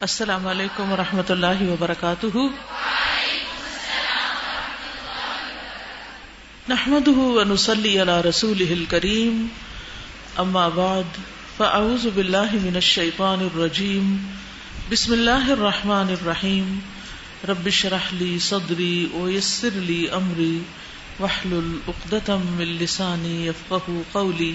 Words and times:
السلام 0.00 0.46
علیکم 0.46 0.92
و 0.92 0.96
رحمۃ 0.96 1.30
اللہ 1.30 1.62
وبرکاتہ۔ 1.62 2.36
نحمد 6.68 7.08
ونسلی 7.08 8.02
علی 8.02 8.28
رسول 8.28 8.84
کریم 8.88 9.46
اما 10.36 10.68
بعد، 10.68 11.18
فاعوذ 11.56 12.06
باللہ 12.14 12.52
من 12.52 12.74
الشیطان 12.74 13.48
الرجیم۔ 13.54 14.16
بسم 14.90 15.12
اللہ 15.12 15.50
الرحمن 15.50 16.08
الرحیم۔ 16.08 16.78
رب 17.48 17.68
شرح 17.68 18.06
لی 18.12 18.38
صدری 18.38 19.08
ویسر 19.12 19.70
لی 19.74 20.06
امری۔ 20.12 20.58
وحلل 21.20 21.78
اقدتم 21.88 22.40
من 22.46 22.66
لسانی 22.66 23.46
یفقہ 23.46 23.90
قولی۔ 24.12 24.54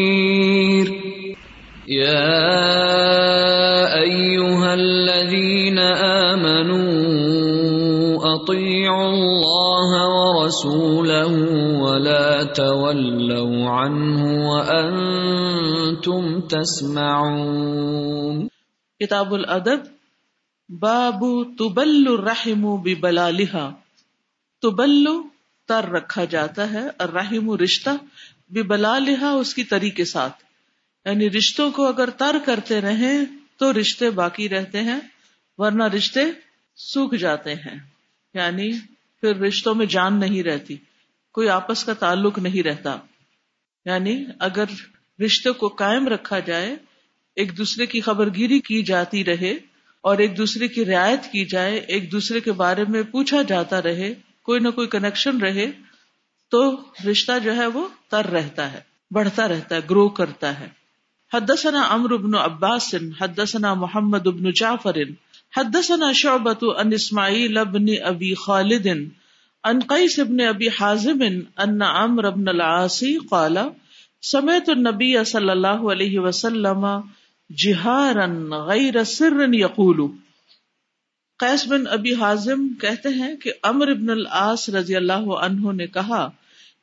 ورسوله 10.51 11.81
ولا 11.81 12.43
تولوا 12.43 13.69
عنه 13.69 14.49
وأنتم 14.49 16.41
تسمعون. 16.41 18.47
کتاب 18.99 19.33
الادب، 19.33 19.79
باب 20.69 21.25
تبل 21.57 22.07
الرحم 22.07 22.81
ببلالها. 22.81 23.71
تبل 24.61 25.05
تر 25.67 25.89
رکھا 25.89 26.25
جاتا 26.25 26.73
ہے، 26.73 26.87
الرحم 26.97 27.51
رشتہ 27.51 27.89
ببلالها 28.49 29.39
اس 29.39 29.53
کی 29.53 29.63
تری 29.63 29.89
کے 29.89 30.05
ساتھ. 30.05 30.43
یعنی 31.05 31.29
رشتوں 31.29 31.71
کو 31.71 31.85
اگر 31.85 32.09
تر 32.09 32.35
کرتے 32.45 32.81
رہیں 32.81 33.25
تو 33.57 33.73
رشتے 33.73 34.09
باقی 34.09 34.49
رہتے 34.49 34.81
ہیں، 34.81 34.99
ورنہ 35.57 35.83
رشتے 35.83 36.21
سوکھ 36.75 37.15
جاتے 37.15 37.53
ہیں. 37.53 37.79
یعنی 38.33 38.71
پھر 39.21 39.35
رشتوں 39.35 39.75
میں 39.75 39.85
جان 39.85 40.19
نہیں 40.19 40.43
رہتی، 40.43 40.75
کوئی 41.31 41.49
آپس 41.49 41.83
کا 41.83 41.93
تعلق 41.93 42.39
نہیں 42.39 42.63
رہتا۔ 42.63 42.97
یعنی 43.85 44.25
اگر 44.39 44.65
رشتوں 45.25 45.53
کو 45.53 45.67
قائم 45.67 46.07
رکھا 46.07 46.39
جائے، 46.39 46.75
ایک 47.35 47.57
دوسرے 47.57 47.85
کی 47.85 48.01
خبر 48.01 48.33
گیری 48.35 48.59
کی 48.59 48.83
جاتی 48.83 49.25
رہے 49.25 49.51
اور 50.01 50.17
ایک 50.17 50.37
دوسرے 50.37 50.67
کی 50.67 50.85
رعایت 50.85 51.23
کی 51.23 51.45
جائے، 51.45 51.77
ایک 51.77 52.11
دوسرے 52.11 52.39
کے 52.39 52.51
بارے 52.51 52.83
میں 52.89 53.03
پوچھا 53.03 53.41
جاتا 53.41 53.81
رہے، 53.81 54.13
کوئی 54.43 54.59
نہ 54.59 54.69
کوئی 54.69 54.87
کنیکشن 54.87 55.37
رہے، 55.37 55.71
تو 56.49 56.81
رشتہ 57.11 57.31
جو 57.43 57.55
ہے 57.55 57.65
وہ 57.65 57.87
تر 58.09 58.25
رہتا 58.25 58.71
ہے، 58.71 58.79
بڑھتا 59.11 59.47
رہتا 59.47 59.75
ہے 59.75 59.81
گرو 59.89 60.09
کرتا 60.09 60.59
ہے۔ 60.59 60.67
حدثنا 61.33 61.87
عمرو 61.89 62.17
بن 62.17 62.35
عباس، 62.35 62.95
حدثنا 63.21 63.73
محمد 63.73 64.19
بن 64.19 64.51
جعفر 64.51 64.95
حدثنا 65.53 66.11
شعبة 66.13 66.73
عن 66.79 66.93
اسماعيل 66.93 67.65
بن 67.65 67.87
ابي 68.09 68.35
خالد 68.35 68.87
عن 69.63 69.79
قيس 69.87 70.19
بن 70.19 70.41
ابي 70.41 70.69
حازم 70.69 71.23
ان 71.59 71.81
عمرو 71.81 72.31
بن 72.31 72.49
العاص 72.49 72.99
قال، 73.29 73.57
سمعت 74.23 74.69
النبي 74.69 75.23
صلى 75.23 75.53
الله 75.53 75.91
عليه 75.91 76.19
وسلم 76.19 76.85
جهارا 77.49 78.27
غير 78.67 79.03
سر 79.03 79.53
يقول. 79.53 79.99
قیس 81.39 81.65
بن 81.67 81.87
ابی 81.87 82.13
حازم 82.15 82.67
کہتے 82.81 83.09
ہیں 83.09 83.35
کہ 83.35 83.51
امر 83.63 83.87
ابن 83.87 84.09
العاص 84.09 84.67
رضی 84.69 84.95
اللہ 84.95 85.29
عنہ 85.39 85.71
نے 85.73 85.87
کہا 85.87 86.27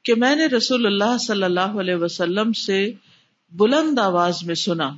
کہ 0.04 0.14
میں 0.14 0.34
نے 0.36 0.46
رسول 0.46 0.86
اللہ 0.86 1.16
صلی 1.20 1.42
اللہ 1.42 1.76
علیہ 1.80 1.94
وسلم 1.94 2.52
سے 2.52 2.78
بلند 3.52 3.98
آواز 3.98 4.42
میں 4.42 4.54
سنا، 4.54 4.90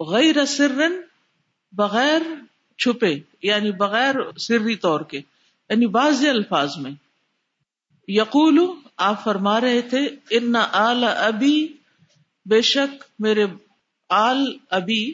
غیر 0.00 0.44
سرن 0.44 1.00
بغیر 1.72 2.22
چھپے 2.78 3.18
یعنی 3.42 3.70
بغیر 3.70 4.14
سری 4.38 4.76
طور 4.76 5.00
کے 5.00 5.18
یعنی 5.70 5.86
بعض 5.86 6.26
الفاظ 6.26 6.76
میں۔ 6.76 6.90
یقول 8.08 8.58
آپ 8.96 9.24
فرما 9.24 9.60
رہے 9.60 9.80
تھے، 9.80 10.08
ان 10.30 10.56
آل 10.72 11.04
ابی، 11.04 11.68
بے 12.46 12.62
شک 12.62 13.04
میرے 13.18 13.46
آل 14.08 14.56
ابی، 14.70 15.12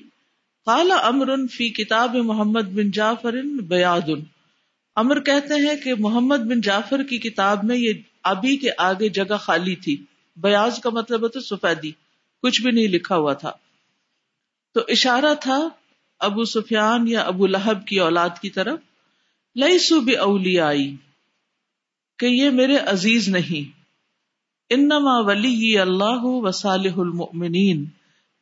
قال 0.64 0.92
امر 1.02 1.46
فی 1.46 1.70
کتاب 1.70 2.16
محمد 2.16 2.62
بن 2.62 2.90
جعفر 2.90 3.42
بیاد۔ 3.42 4.10
امر 4.96 5.20
کہتے 5.20 5.54
ہیں 5.54 5.76
کہ 5.76 5.94
محمد 5.98 6.36
بن 6.36 6.60
جعفر 6.60 7.02
کی 7.02 7.18
کتاب 7.18 7.64
میں 7.64 7.76
یہ 7.76 7.92
ابھی 8.22 8.56
کے 8.56 8.70
آگے 8.78 9.08
جگہ 9.08 9.36
خالی 9.36 9.76
تھی۔ 9.76 10.04
بیاض 10.36 10.78
کا 10.78 10.90
مطلب 10.90 11.22
ہوتا 11.22 11.40
سفیدی، 11.40 11.92
کچھ 12.42 12.62
بھی 12.62 12.70
نہیں 12.70 12.88
لکھا 12.88 13.16
ہوا 13.16 13.34
تھا۔ 13.34 13.52
تو 14.74 14.80
اشارہ 14.88 15.34
تھا 15.40 15.68
ابو 16.20 16.44
سفیان 16.44 17.08
یا 17.08 17.20
ابو 17.20 17.46
لہب 17.46 17.86
کی 17.86 18.00
اولاد 18.00 18.30
کی 18.42 18.50
طرف 18.50 18.78
لئی 19.56 19.78
سو 19.78 20.00
بھی 20.00 20.16
اولیا 20.16 20.70
کہ 22.18 22.26
یہ 22.26 22.50
میرے 22.50 22.76
عزیز 22.76 23.28
نہیں۔ 23.28 23.78
انما 24.70 25.18
ولی 25.20 25.78
اللہ 25.78 26.24
و 26.24 26.50
صالح 26.50 26.96
المؤمنین، 26.96 27.84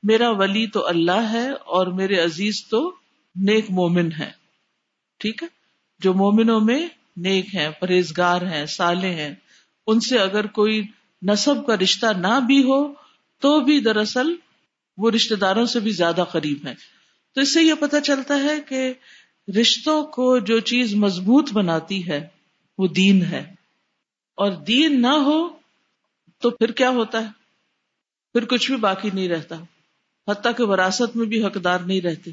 میرا 0.03 0.31
ولی 0.31 0.67
تو 0.67 0.87
اللہ 0.89 1.31
ہے 1.33 1.51
اور 1.51 1.87
میرے 1.87 2.19
عزیز 2.21 2.67
تو 2.67 2.95
نیک 3.37 3.65
مومن 3.71 4.13
ہے 4.13 4.31
ٹھیک 5.19 5.43
ہے؟ 5.43 5.49
جو 6.01 6.15
مومنوں 6.15 6.61
میں 6.61 6.89
نیک 7.17 7.55
ہیں، 7.55 7.71
پرہیزگار 7.71 8.43
ہیں 8.43 8.67
سالے 8.67 9.11
ہیں، 9.15 9.35
ان 9.87 10.01
سے 10.01 10.19
اگر 10.19 10.47
کوئی 10.47 10.83
نصب 11.23 11.67
کا 11.67 11.77
رشتہ 11.77 12.07
نہ 12.07 12.41
بھی 12.47 12.63
ہو، 12.63 12.93
تو 13.39 13.61
بھی 13.61 13.81
دراصل 13.81 14.35
وہ 14.99 15.11
رشتے 15.11 15.35
داروں 15.35 15.67
سے 15.67 15.81
بھی 15.81 15.91
زیادہ 15.91 16.25
قریب 16.31 16.67
ہے 16.67 16.75
تو 17.35 17.41
اس 17.41 17.55
سے 17.55 17.63
یہ 17.63 17.75
پتا 17.75 18.01
چلتا 18.01 18.43
ہے 18.43 18.61
کہ 18.61 18.93
رشتوں 19.61 20.05
کو 20.05 20.39
جو 20.39 20.61
چیز 20.61 20.95
مضبوط 20.95 21.53
بناتی 21.53 22.09
ہے، 22.09 22.29
وہ 22.79 22.89
دین 22.89 23.23
ہے۔ 23.23 23.55
اور 24.35 24.53
دین 24.53 25.03
نہ 25.03 25.07
ہو 25.07 25.49
تو 26.39 26.51
پھر 26.51 26.71
کیا 26.71 26.91
ہوتا 26.91 27.23
ہے؟ 27.23 27.29
پھر 28.33 28.45
کچھ 28.45 28.71
بھی 28.71 28.79
باقی 28.79 29.11
نہیں 29.15 29.29
رہتا۔ 29.29 29.57
حتیٰ 30.29 30.53
کہ 30.57 30.65
وراثت 30.65 31.17
میں 31.17 31.27
بھی 31.27 31.47
حقدار 31.47 31.79
نہیں 31.79 32.01
رہتے۔ 32.01 32.31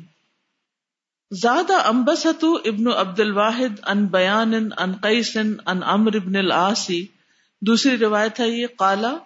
زیادہ 1.31 1.73
امبسط 1.73 2.45
ابن 2.65 2.87
عبد 2.87 3.19
الواحد 3.19 3.79
ان 3.87 4.05
بیان 4.05 4.53
ان 4.77 4.93
قیسن 4.93 5.53
ان 5.65 5.79
امر 5.83 6.15
ابن 6.15 6.35
العاصی۔ 6.35 7.05
دوسری 7.61 7.97
روایت 7.97 8.39
ہے 8.39 8.49
یہ 8.49 8.67
کالا 8.77 9.17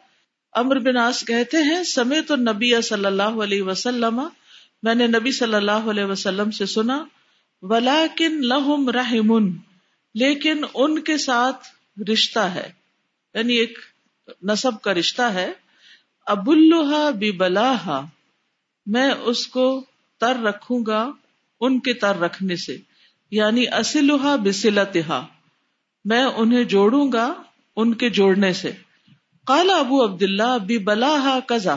امر 0.53 0.79
بناس 0.79 1.25
کہتے 1.28 1.57
ہیں 1.57 1.83
سمے 1.83 2.22
تو 2.22 2.35
نبی 2.35 2.81
صلی 2.81 3.06
اللہ 3.06 3.23
علیہ 3.23 3.62
وسلم 3.62 4.28
میں 4.83 4.95
نے 4.95 5.07
نبی 5.07 5.31
صلی 5.31 5.53
اللہ 5.53 5.71
علیہ 5.71 6.03
وسلم 6.03 6.51
سے 6.51 6.66
سنا 6.66 7.05
ولاکن 7.61 8.41
لہم 8.41 8.89
رحم 8.89 9.49
لیکن 10.13 10.61
ان 10.73 10.99
کے 10.99 11.17
ساتھ 11.17 11.67
رشتہ 12.11 12.39
ہے۔ 12.39 12.71
یعنی 13.33 13.53
ایک 13.53 13.77
نصب 14.41 14.81
کا 14.81 14.94
رشتہ 14.94 15.21
ہے۔ 15.21 15.53
اب 16.25 16.49
الحا 16.49 17.09
بی 17.09 17.31
بلا 17.31 18.01
میں 18.85 19.11
اس 19.11 19.47
کو 19.47 19.85
تر 20.19 20.35
رکھوں 20.44 20.85
گا، 20.88 21.11
ان 21.59 21.79
کے 21.79 21.94
تر 21.94 22.19
رکھنے 22.19 22.55
سے۔ 22.55 22.77
یعنی 23.31 23.65
اصلحا 23.71 24.35
بسلتہا 24.35 25.27
میں 26.06 26.24
انہیں 26.24 26.63
جوڑوں 26.63 27.12
گا، 27.12 27.33
ان 27.75 27.94
کے 27.94 28.09
جوڑنے 28.09 28.53
سے۔ 28.53 28.71
کالا 29.47 29.74
ابو 29.74 30.03
عبد 30.03 30.24
اللہ 30.24 30.57
بھی 30.65 30.77
بلا 30.77 31.39
کزا 31.47 31.75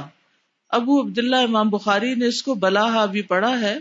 ابو 0.71 1.01
عبد 1.01 1.19
اللہ 1.19 1.37
امام 1.37 1.69
بخاری 1.69 2.15
نے 2.15 2.27
اس 2.27 2.43
کو 2.43 2.55
بلا 2.55 3.05
بھی 3.05 3.23
پڑھا 3.23 3.61
ہے۔ 3.61 3.79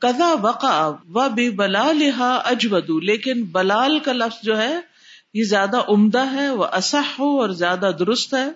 کزا 0.00 0.34
وقا 0.42 0.88
و 0.88 1.28
بھی 1.28 1.50
بلا 1.50 1.92
لہا 1.92 2.34
اجودو، 2.34 3.00
لیکن 3.00 3.44
بلال 3.44 3.98
کا 3.98 4.12
لفظ 4.12 4.44
جو 4.44 4.58
ہے، 4.58 4.76
یہ 5.34 5.44
زیادہ 5.44 5.76
عمدہ 5.88 6.32
ہے، 6.32 6.50
وہ 6.50 6.64
اصح 6.64 7.06
ہو 7.18 7.40
اور 7.40 7.48
زیادہ 7.48 7.90
درست 7.98 8.34
ہے۔ 8.34 8.48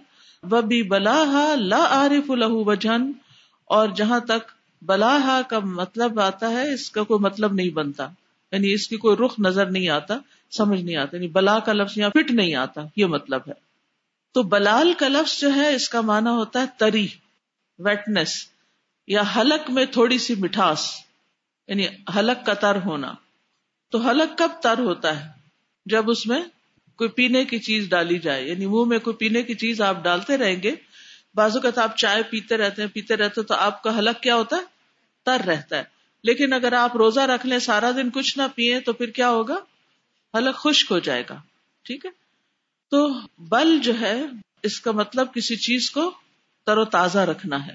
وہ 0.50 0.60
بھی 0.60 0.82
بلا 0.82 1.54
لا 1.54 1.84
عارف 1.90 2.30
الح 2.30 2.46
وجہن، 2.48 3.12
اور 3.64 3.88
جہاں 3.88 4.20
تک 4.20 4.50
بلا 4.82 5.40
کا 5.48 5.58
مطلب 5.58 6.20
آتا 6.20 6.50
ہے، 6.50 6.74
اس 6.74 6.90
کا 6.90 7.02
کوئی 7.02 7.20
مطلب 7.20 7.54
نہیں 7.54 7.70
بنتا۔ 7.70 8.06
یعنی 8.52 8.72
اس 8.72 8.88
کی 8.88 8.96
کوئی 8.96 9.16
رخ 9.16 9.34
نظر 9.38 9.66
نہیں 9.66 9.88
آتا، 9.88 10.16
سمجھ 10.50 10.82
نہیں 10.82 10.96
آتا۔ 10.96 11.16
یعنی 11.16 11.28
بلا 11.28 11.58
کا 11.58 11.72
لفظ 11.72 11.98
یہاں 11.98 12.10
فٹ 12.10 12.30
نہیں 12.30 12.54
آتا، 12.54 12.80
یہ 12.96 13.06
مطلب 13.06 13.40
ہے۔ 13.48 13.52
تو 14.32 14.42
بلال 14.42 14.92
کا 14.98 15.08
لفظ 15.08 15.40
جو 15.40 15.54
ہے، 15.54 15.74
اس 15.74 15.88
کا 15.88 16.00
معنی 16.00 16.30
ہوتا 16.30 16.60
ہے 16.60 16.66
تری۔ 16.76 17.06
ویٹنس 17.78 18.48
یا 19.06 19.22
حلق 19.36 19.70
میں 19.70 19.86
تھوڑی 19.86 20.18
سی 20.18 20.34
مٹھاس 20.34 20.92
یعنی 21.68 21.86
حلق 22.16 22.46
کا 22.46 22.54
تر 22.54 22.76
ہونا۔ 22.76 23.14
تو 23.90 23.98
حلق 23.98 24.38
کب 24.38 24.48
تر 24.62 24.78
ہوتا 24.78 25.20
ہے؟ 25.20 25.30
جب 25.86 26.10
اس 26.10 26.26
میں 26.26 26.42
کوئی 26.96 27.10
پینے 27.10 27.44
کی 27.44 27.58
چیز 27.58 27.88
ڈالی 27.88 28.18
جائے 28.18 28.48
یعنی 28.48 28.66
منہ 28.66 28.84
میں 28.84 28.98
کوئی 28.98 29.16
پینے 29.16 29.42
کی 29.42 29.54
چیز 29.54 29.80
آپ 29.80 30.04
ڈالتے 30.04 30.36
رہیں 30.36 30.62
گے 30.62 30.74
بازو 31.34 31.60
کا 31.60 31.82
آپ 31.82 31.96
چائے 31.96 32.22
پیتے 32.22 32.56
رہتے 32.56 32.82
ہیں، 32.82 32.88
پیتے 32.88 33.16
رہتے 33.16 33.42
تو 33.42 33.54
آپ 33.54 33.82
کا 33.82 33.98
حلق 33.98 34.22
کیا 34.22 34.36
ہوتا 34.36 34.56
ہے؟ 34.56 34.62
تر 35.24 35.36
رہتا 35.46 35.76
ہے۔ 35.78 35.82
لیکن 36.24 36.52
اگر 36.52 36.72
آپ 36.72 36.96
روزہ 36.96 37.20
رکھ 37.20 37.46
لیں، 37.46 37.58
سارا 37.58 37.90
دن 37.90 38.10
کچھ 38.10 38.38
نہ 38.38 38.42
پیئے 38.54 38.80
تو 38.80 38.92
پھر 38.92 39.10
کیا 39.10 39.30
ہوگا؟ 39.30 39.54
حلق 40.38 40.56
خشک 40.56 40.92
ہو 40.92 40.98
جائے 40.98 41.22
گا۔ 41.30 41.40
ٹھیک 41.82 42.06
ہے؟ 42.06 42.10
تو 42.90 43.08
بل 43.38 43.78
جو 43.78 44.00
ہے، 44.00 44.22
اس 44.62 44.80
کا 44.80 44.92
مطلب 44.92 45.34
کسی 45.34 45.56
چیز 45.56 45.90
کو 45.90 46.14
تر 46.66 46.78
و 46.78 46.84
تازہ 46.84 47.18
رکھنا 47.18 47.66
ہے۔ 47.66 47.74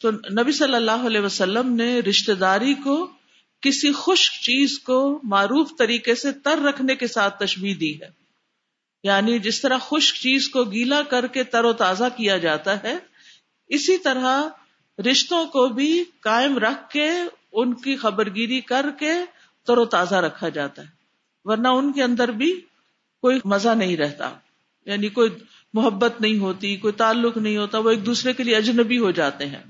تو 0.00 0.10
نبی 0.10 0.52
صلی 0.52 0.74
اللہ 0.74 1.06
علیہ 1.06 1.20
وسلم 1.20 1.72
نے 1.72 2.00
رشتے 2.00 2.34
داری 2.34 2.74
کو 2.74 3.10
کسی 3.60 3.92
خشک 3.92 4.42
چیز 4.42 4.78
کو 4.78 5.20
معروف 5.22 5.70
طریقے 5.78 6.14
سے 6.14 6.32
تر 6.32 6.58
رکھنے 6.68 6.96
کے 6.96 7.06
ساتھ 7.06 7.42
تشبیح 7.44 7.74
دی 7.80 8.00
ہے۔ 8.02 8.08
یعنی 9.04 9.38
جس 9.38 9.60
طرح 9.60 9.78
خشک 9.80 10.16
چیز 10.16 10.48
کو 10.48 10.64
گیلا 10.64 11.02
کر 11.02 11.26
کے 11.26 11.44
تر 11.44 11.64
و 11.64 11.72
تازہ 11.72 12.04
کیا 12.16 12.38
جاتا 12.38 12.82
ہے، 12.82 12.98
اسی 13.68 13.98
طرح 13.98 14.42
رشتوں 15.10 15.46
کو 15.46 15.68
بھی 15.68 16.04
قائم 16.20 16.58
رکھ 16.58 16.92
کے 16.92 17.10
ان 17.52 17.74
کی 17.74 17.96
خبر 17.96 18.34
گیری 18.34 18.60
کر 18.60 18.86
کے 18.98 19.12
تر 19.66 19.78
و 19.78 19.84
تازہ 19.84 20.14
رکھا 20.14 20.48
جاتا 20.48 20.82
ہے۔ 20.82 20.88
ورنہ 21.44 21.68
ان 21.68 21.92
کے 21.92 22.02
اندر 22.02 22.30
بھی 22.30 22.60
کوئی 23.20 23.40
مزہ 23.44 23.68
نہیں 23.68 23.96
رہتا۔ 23.96 24.30
یعنی 24.86 25.08
کوئی 25.08 25.30
محبت 25.74 26.20
نہیں 26.20 26.38
ہوتی، 26.38 26.76
کوئی 26.76 26.92
تعلق 26.92 27.36
نہیں 27.36 27.56
ہوتا، 27.56 27.78
وہ 27.78 27.90
ایک 27.90 28.06
دوسرے 28.06 28.32
کے 28.32 28.42
لیے 28.42 28.56
اجنبی 28.56 28.98
ہو 28.98 29.10
جاتے 29.10 29.46
ہیں۔ 29.46 29.62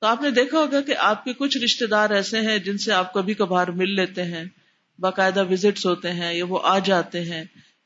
تو 0.00 0.06
آپ 0.06 0.22
نے 0.22 0.30
دیکھا 0.30 0.58
ہوگا 0.58 0.80
کہ 0.80 0.94
آپ 0.96 1.24
کے 1.24 1.32
کچھ 1.32 1.58
رشتے 1.58 1.86
دار 1.86 2.10
ایسے 2.10 2.40
ہیں 2.40 2.58
جن 2.58 2.78
سے 2.78 2.92
آپ 2.92 3.12
کبھی 3.14 3.34
کبھار 3.34 3.68
مل 3.68 3.94
لیتے 3.94 4.22
ہیں، 4.22 4.44
باقاعدہ 4.98 5.44
وزٹس 5.50 5.86
ہوتے 5.86 6.12
ہیں 6.12 6.34
یا 6.34 6.44
وہ 6.48 6.58
آ 6.62 6.78
جاتے 6.78 7.22
ہیں، 7.22 7.44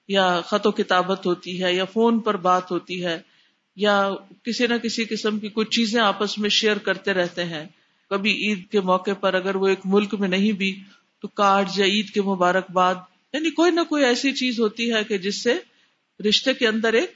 یا 0.08 0.40
خط 0.40 0.66
و 0.66 0.70
کتابت 0.70 1.26
ہوتی 1.26 1.62
ہے، 1.62 1.74
یا 1.74 1.84
فون 1.84 2.20
پر 2.20 2.36
بات 2.36 2.70
ہوتی 2.70 3.04
ہے، 3.04 3.20
یا 3.76 4.10
کسی 4.42 4.66
نہ 4.66 4.74
کسی 4.74 5.04
قسم 5.04 5.38
کی 5.38 5.48
کچھ 5.48 5.70
چیزیں 5.70 6.00
آپس 6.00 6.38
میں 6.38 6.50
شیئر 6.50 6.78
کرتے 6.78 7.12
رہتے 7.12 7.44
ہیں۔ 7.44 7.66
کبھی 8.10 8.32
عید 8.32 8.68
کے 8.70 8.80
موقع 8.80 9.10
پر 9.10 9.34
اگر 9.34 9.54
وہ 9.54 9.68
ایک 9.68 9.80
ملک 9.84 10.14
میں 10.14 10.28
نہیں 10.28 10.52
بھی، 10.52 10.82
تو 11.20 11.28
کارڈ 11.28 11.66
یا 11.76 11.84
عید 11.84 12.10
کے 12.10 12.22
مبارکباد 12.22 12.94
یعنی 13.32 13.50
کوئی 13.50 13.70
نہ 13.70 13.80
کوئی 13.88 14.04
ایسی 14.04 14.32
چیز 14.32 14.60
ہوتی 14.60 14.92
ہے 14.92 15.04
کہ 15.04 15.18
جس 15.18 15.42
سے 15.42 15.54
رشتے 16.28 16.54
کے 16.54 16.68
اندر 16.68 16.92
ایک 16.92 17.10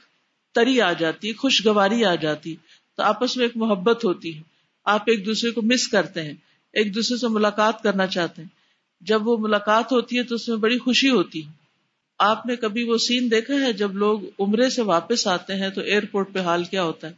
تری 0.55 0.81
آ 0.81 0.93
جاتی، 0.93 1.33
خوشگواری 1.33 2.05
آ 2.05 2.15
جاتی، 2.15 2.55
تو 2.97 3.03
آپس 3.03 3.37
میں 3.37 3.45
ایک 3.45 3.57
محبت 3.57 4.05
ہوتی 4.05 4.37
ہے۔ 4.37 4.41
آپ 4.85 5.01
ایک 5.07 5.25
دوسرے 5.25 5.51
کو 5.51 5.61
مس 5.61 5.87
کرتے 5.87 6.21
ہیں، 6.21 6.33
ایک 6.73 6.95
دوسرے 6.95 7.17
سے 7.17 7.27
ملاقات 7.27 7.81
کرنا 7.81 8.07
چاہتے 8.07 8.41
ہیں۔ 8.41 8.49
جب 9.01 9.27
وہ 9.27 9.37
ملاقات 9.39 9.91
ہوتی 9.91 10.17
ہے 10.17 10.23
تو 10.23 10.35
اس 10.35 10.47
میں 10.47 10.57
بڑی 10.57 10.77
خوشی 10.77 11.09
ہوتی 11.09 11.45
ہے۔ 11.45 11.51
آپ 12.19 12.45
نے 12.45 12.55
کبھی 12.55 12.83
وہ 12.83 12.97
سین 12.97 13.31
دیکھا 13.31 13.53
ہے 13.53 13.73
جب 13.73 13.95
لوگ 13.95 14.19
عمرے 14.39 14.69
سے 14.69 14.81
واپس 14.81 15.27
آتے 15.27 15.55
ہیں 15.55 15.69
تو 15.69 15.81
ایئرپورٹ 15.81 16.33
پہ 16.33 16.39
حال 16.39 16.63
کیا 16.63 16.83
ہوتا 16.83 17.07
ہے؟ 17.07 17.13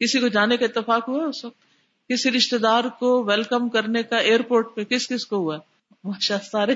کسی 0.00 0.20
کو 0.20 0.28
جانے 0.28 0.56
کا 0.56 0.64
اتفاق 0.64 1.08
ہوا 1.08 1.24
اس 1.24 1.44
وقت؟ 1.44 1.56
کسی 2.08 2.30
رشتے 2.30 2.58
دار 2.58 2.84
کو 2.84 3.24
ویلکم 3.24 3.68
کرنے 3.68 4.02
کا 4.02 4.16
ایئرپورٹ 4.16 4.74
پہ 4.74 4.84
کس 4.84 5.08
کس 5.08 5.26
کو 5.26 5.36
ہوا 5.36 5.58
ماشاء 6.04 6.36
سارے۔ 6.50 6.74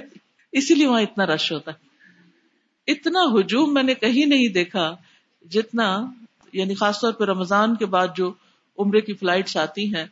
اسی 0.52 0.74
لیے 0.74 0.86
وہاں 0.86 1.00
اتنا 1.00 1.26
رش 1.26 1.52
ہوتا 1.52 1.70
ہے۔ 1.70 1.89
اتنا 2.90 3.40
ہجوم 3.40 3.74
میں 3.74 3.82
نے 3.82 3.94
کہیں 3.94 4.26
نہیں 4.26 4.48
دیکھا 4.48 4.96
جتنا 5.50 6.06
یعنی 6.52 6.74
خاص 6.74 7.00
طور 7.00 7.12
پہ 7.12 7.24
رمضان 7.24 7.76
کے 7.76 7.86
بعد 7.86 8.08
جو 8.16 8.32
عمرے 8.78 9.00
کی 9.00 9.14
فلائٹس 9.14 9.56
آتی 9.56 9.94
ہیں، 9.94 10.04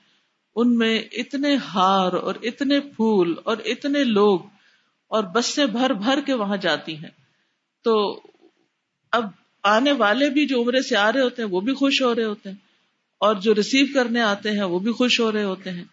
ان 0.56 0.78
میں 0.78 1.02
اتنے 1.12 1.56
ہار 1.56 2.12
اور 2.12 2.34
اتنے 2.42 2.80
پھول 2.80 3.34
اور 3.44 3.56
اتنے 3.64 4.04
لوگ 4.04 4.40
اور 5.08 5.24
بسیں 5.24 5.66
بھر 5.66 5.92
بھر 5.92 6.18
کے 6.26 6.34
وہاں 6.34 6.56
جاتی 6.56 6.96
ہیں۔ 6.96 7.10
تو 7.84 8.22
اب 9.12 9.24
آنے 9.62 9.92
والے 9.92 10.30
بھی 10.30 10.46
جو 10.46 10.62
عمرے 10.62 10.82
سے 10.82 10.96
آ 10.96 11.12
رہے 11.12 11.20
ہوتے 11.20 11.42
ہیں، 11.42 11.48
وہ 11.48 11.60
بھی 11.60 11.74
خوش 11.74 12.02
ہو 12.02 12.14
رہے 12.14 12.24
ہوتے 12.24 12.48
ہیں۔ 12.48 12.56
اور 13.20 13.36
جو 13.36 13.54
ریسیو 13.54 13.86
کرنے 13.94 14.20
آتے 14.20 14.50
ہیں، 14.50 14.62
وہ 14.62 14.78
بھی 14.78 14.92
خوش 14.92 15.20
ہو 15.20 15.32
رہے 15.32 15.44
ہوتے 15.44 15.70
ہیں۔ 15.70 15.84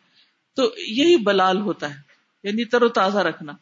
تو 0.56 0.64
یہی 0.78 1.16
بلال 1.16 1.62
ہوتا 1.62 1.90
ہے 1.90 2.00
یعنی 2.44 2.66
تر 2.66 2.82
و 2.82 2.90
تازہ 2.90 3.18
رکھنا۔ 3.18 3.54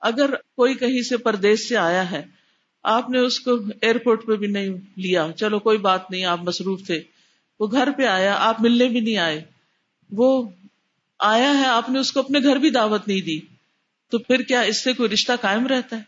اگر 0.00 0.34
کوئی 0.34 0.74
کہیں 0.74 1.02
سے 1.02 1.16
پردیش 1.16 1.68
سے 1.68 1.76
آیا 1.76 2.10
ہے 2.10 2.41
آپ 2.82 3.10
نے 3.10 3.18
اس 3.18 3.40
کو 3.40 3.50
ایئرپورٹ 3.80 4.26
پہ 4.26 4.36
بھی 4.36 4.46
نہیں 4.46 4.68
لیا۔ 4.96 5.28
چلو 5.36 5.58
کوئی 5.58 5.78
بات 5.78 6.10
نہیں، 6.10 6.24
آپ 6.24 6.42
مصروف 6.42 6.86
تھے۔ 6.86 7.02
وہ 7.60 7.66
گھر 7.66 7.88
پہ 7.96 8.06
آیا، 8.06 8.36
آپ 8.38 8.60
ملنے 8.60 8.88
بھی 8.88 9.00
نہیں 9.00 9.16
آئے۔ 9.16 9.44
وہ 10.10 10.48
آیا 11.18 11.58
ہے، 11.58 11.66
آپ 11.66 11.90
نے 11.90 11.98
اس 11.98 12.12
کو 12.12 12.20
اپنے 12.20 12.38
گھر 12.42 12.56
بھی 12.56 12.70
دعوت 12.70 13.08
نہیں 13.08 13.20
دی۔ 13.20 13.40
تو 14.10 14.18
پھر 14.18 14.42
کیا 14.42 14.60
اس 14.60 14.84
سے 14.84 14.92
کوئی 14.92 15.08
رشتہ 15.08 15.32
قائم 15.40 15.66
رہتا 15.66 15.96
ہے؟ 15.96 16.02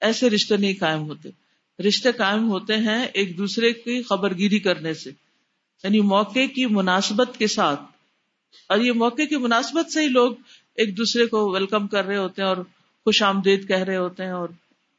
ایسے 0.00 0.30
رشتے 0.30 0.56
نہیں 0.56 0.74
قائم 0.80 1.02
ہوتے۔ 1.02 1.28
رشتے 1.88 2.12
قائم 2.12 2.48
ہوتے 2.48 2.76
ہیں 2.76 3.06
ایک 3.06 3.38
دوسرے 3.38 3.72
کی 3.72 4.02
خبر 4.02 4.34
گیری 4.34 4.58
کرنے 4.58 4.94
سے۔ 4.94 5.10
یعنی 5.84 6.00
موقع 6.00 6.46
کی 6.54 6.66
مناسبت 6.66 7.38
کے 7.38 7.46
ساتھ۔ 7.46 7.80
اور 8.68 8.78
یہ 8.78 8.92
موقع 8.92 9.22
کی 9.22 9.36
مناسبت 9.36 9.92
سے 9.92 10.00
ہی 10.00 10.08
لوگ 10.08 10.32
ایک 10.74 10.96
دوسرے 10.96 11.26
کو 11.26 11.50
ویلکم 11.50 11.86
کر 11.86 12.04
رہے 12.04 12.16
ہوتے 12.16 12.42
ہیں 12.42 12.48
اور 12.48 12.56
خوش 13.04 13.22
آمدید 13.22 13.68
کہہ 13.68 13.78
رہے 13.78 13.96
ہوتے 13.96 14.24
ہیں 14.24 14.30
اور 14.30 14.48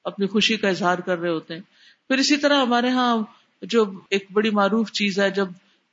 اپنی 0.09 0.27
خوشی 0.27 0.57
کا 0.57 0.69
اظہار 0.69 0.97
کر 0.97 1.17
رہے 1.17 1.29
ہوتے 1.29 1.53
ہیں۔ 1.53 1.61
پھر 2.07 2.17
اسی 2.17 2.38
طرح 2.38 2.61
ہمارے 2.61 2.89
ہاں 2.89 3.17
جو 3.61 3.85
ایک 4.09 4.25
بڑی 4.31 4.50
معروف 4.50 4.91
چیز 4.91 5.19
ہے، 5.19 5.29
جب 5.29 5.47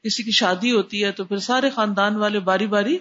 کسی 0.04 0.22
کی 0.22 0.30
شادی 0.30 0.72
ہوتی 0.72 1.04
ہے 1.04 1.12
تو 1.12 1.24
پھر 1.24 1.36
سارے 1.36 1.70
خاندان 1.70 2.16
والے 2.16 2.40
باری 2.40 2.66
باری 2.66 2.98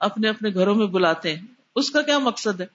اپنے 0.00 0.28
اپنے 0.28 0.50
گھروں 0.54 0.74
میں 0.74 0.86
بلاتے 0.86 1.36
ہیں۔ 1.36 1.42
اس 1.76 1.90
کا 1.90 2.02
کیا 2.02 2.18
مقصد 2.18 2.60
ہے؟ 2.60 2.66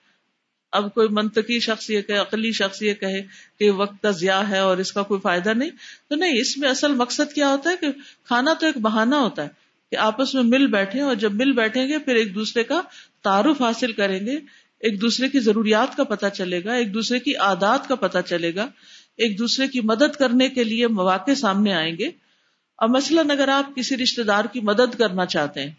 اب 0.72 0.94
کوئی 0.94 1.08
منطقی 1.08 1.60
شخص 1.60 1.90
یہ 1.90 2.02
کہ 2.02 2.22
عقلی 2.22 2.52
شخص 2.52 2.82
یہ 2.82 2.94
کہے 2.94 3.22
کہ 3.60 3.72
وقت 3.72 4.02
کا 4.02 4.12
ضیاع 4.12 4.42
ہے 4.50 4.60
اور 4.60 4.78
اس 4.78 4.92
کا 4.92 5.04
کوئی 5.04 5.20
فائدہ 5.20 5.50
نہیں، 5.50 5.70
تو 6.10 6.16
نہیں، 6.16 6.40
اس 6.40 6.58
میں 6.58 6.70
اصل 6.70 6.96
مقصد 6.96 7.34
کیا 7.34 7.50
ہوتا 7.50 7.70
ہے 7.70 7.76
کہ 7.82 7.88
کھانا 8.26 8.54
تو 8.54 8.66
ایک 8.66 8.78
بہانہ 8.78 9.16
ہوتا 9.16 9.44
ہے 9.44 9.50
کہ 9.92 9.96
آپس 9.96 10.34
میں 10.36 10.44
مل 10.44 10.68
بیٹھے 10.68 11.02
اور 11.02 11.16
جب 11.16 11.34
مل 11.34 11.52
بیٹھیں 11.52 11.88
گے 11.88 11.98
پھر 11.98 12.16
ایک 12.16 12.36
دوسرے 12.36 12.64
کا 12.64 12.82
تعارف 13.24 13.62
حاصل 13.62 13.92
کریں 13.92 14.20
گے۔ 14.20 14.40
ایک 14.84 15.02
دوسرے 15.02 15.30
کی 15.30 15.40
ضروریات 15.40 15.98
کا 15.98 16.04
پتہ 16.04 16.26
چلے 16.34 16.64
گا، 16.64 16.74
ایک 16.74 16.94
دوسرے 16.94 17.20
کی 17.20 17.36
عادات 17.36 17.88
کا 17.88 17.96
پتہ 17.96 18.18
چلے 18.26 18.56
گا، 18.56 18.68
ایک 19.18 19.40
دوسرے 19.40 19.68
کی 19.68 19.82
مدد 19.82 20.16
کرنے 20.20 20.50
کے 20.50 20.64
لیے 20.64 20.88
مواقع 20.88 21.34
سامنے 21.34 21.74
آئیں 21.74 21.98
گے۔ 21.98 22.08
اور 22.76 22.90
مثلاً 22.90 23.30
اگر 23.30 23.48
آپ 23.48 23.76
کسی 23.76 23.98
رشتے 23.98 24.24
دار 24.24 24.46
کی 24.46 24.60
مدد 24.60 24.98
کرنا 24.98 25.26
چاہتے 25.26 25.64
ہیں 25.64 25.72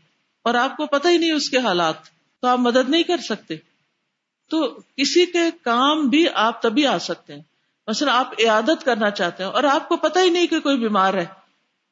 اور 0.42 0.54
آپ 0.54 0.76
کو 0.76 0.86
پتہ 0.86 1.08
ہی 1.08 1.18
نہیں 1.18 1.32
اس 1.32 1.50
کے 1.50 1.58
حالات، 1.58 1.94
تو 2.40 2.46
آپ 2.46 2.58
مدد 2.58 2.90
نہیں 2.90 3.02
کر 3.02 3.16
سکتے۔ 3.16 3.56
تو 4.50 4.80
کسی 4.96 5.26
کے 5.26 5.38
کام 5.62 6.08
بھی 6.08 6.26
آپ 6.34 6.62
تبھی 6.62 6.86
آ 6.86 6.98
سکتے 6.98 7.34
ہیں۔ 7.34 7.42
مثلا 7.86 8.18
آپ 8.18 8.32
عیادت 8.38 8.84
کرنا 8.84 9.10
چاہتے 9.10 9.44
ہیں 9.44 9.50
اور 9.50 9.64
آپ 9.64 9.88
کو 9.88 9.96
پتہ 9.96 10.18
ہی 10.18 10.28
نہیں 10.28 10.46
کہ 10.46 10.60
کوئی 10.60 10.76
بیمار 10.76 11.14
ہے، 11.14 11.24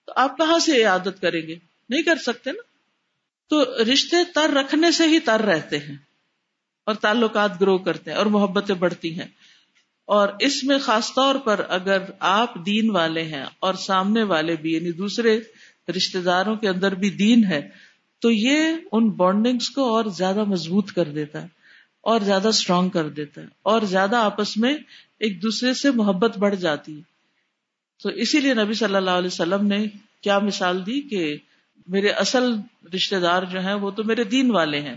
تو 0.07 0.13
آپ 0.17 0.37
کہاں 0.37 0.59
سے 0.59 0.77
عیادت 0.77 1.21
کریں 1.21 1.43
گے؟ 1.43 1.55
نہیں 1.89 2.03
کر 2.03 2.17
سکتے 2.17 2.53
نا۔ 2.53 2.63
تو 3.49 3.65
رشتے 3.93 4.17
تر 4.35 4.51
رکھنے 4.51 4.91
سے 4.91 5.07
ہی 5.07 5.21
تر 5.21 5.41
رہتے 5.41 5.79
ہیں۔ 5.79 6.12
اور 6.87 6.95
تعلقات 6.95 7.61
گرو 7.61 7.79
کرتے 7.79 8.11
ہیں 8.11 8.19
اور 8.19 8.27
محبتیں 8.27 8.75
بڑھتی 8.75 9.21
ہیں۔ 9.21 9.27
اور 10.05 10.29
اس 10.41 10.65
میں 10.65 10.79
خاص 10.79 11.13
طور 11.15 11.35
پر 11.35 11.61
اگر 11.69 11.99
آپ 12.19 12.55
دین 12.67 12.91
والے 12.91 13.23
ہیں 13.23 13.45
اور 13.59 13.75
سامنے 13.75 14.23
والے 14.23 14.57
بھی 14.57 14.73
یعنی 14.73 14.93
دوسرے 14.93 15.41
رشتے 15.97 16.21
داروں 16.21 16.57
کے 16.57 16.69
اندر 16.69 16.95
بھی 16.95 17.11
دین 17.11 17.45
ہے، 17.45 17.69
تو 18.23 18.31
یہ 18.31 18.75
ان 18.93 19.11
بانڈنگس 19.11 19.71
کو 19.71 19.95
اور 19.95 20.05
زیادہ 20.05 20.45
مضبوط 20.45 20.93
کر 20.93 21.05
دیتا 21.05 21.43
ہے، 21.43 21.47
اور 22.01 22.21
زیادہ 22.21 22.49
اسٹرانگ 22.49 22.89
کر 22.89 23.09
دیتا 23.09 23.41
ہے، 23.41 23.47
اور 23.63 23.83
زیادہ 23.83 24.17
آپس 24.17 24.57
میں 24.57 24.75
ایک 25.21 25.43
دوسرے 25.43 25.75
سے 25.75 25.91
محبت 25.91 26.39
بڑھ 26.39 26.55
جاتی 26.55 26.97
ہے۔ 26.97 27.03
تو 28.03 28.09
اسی 28.09 28.41
لیے 28.41 28.55
نبی 28.55 28.75
صلی 28.75 28.97
اللہ 28.97 29.11
علیہ 29.11 29.27
وسلم 29.27 29.67
نے 29.67 29.87
کیا 30.21 30.39
مثال 30.39 30.87
دی 30.87 31.01
کہ 31.01 31.37
میرے 31.87 32.09
اصل 32.09 32.55
رشتے 32.95 33.21
دار 33.21 33.43
جو 33.43 33.61
ہیں 33.61 33.75
وہ 33.75 33.91
تو 33.91 34.05
میرے 34.05 34.25
دین 34.25 34.51
والے 34.51 34.81
ہیں، 34.81 34.97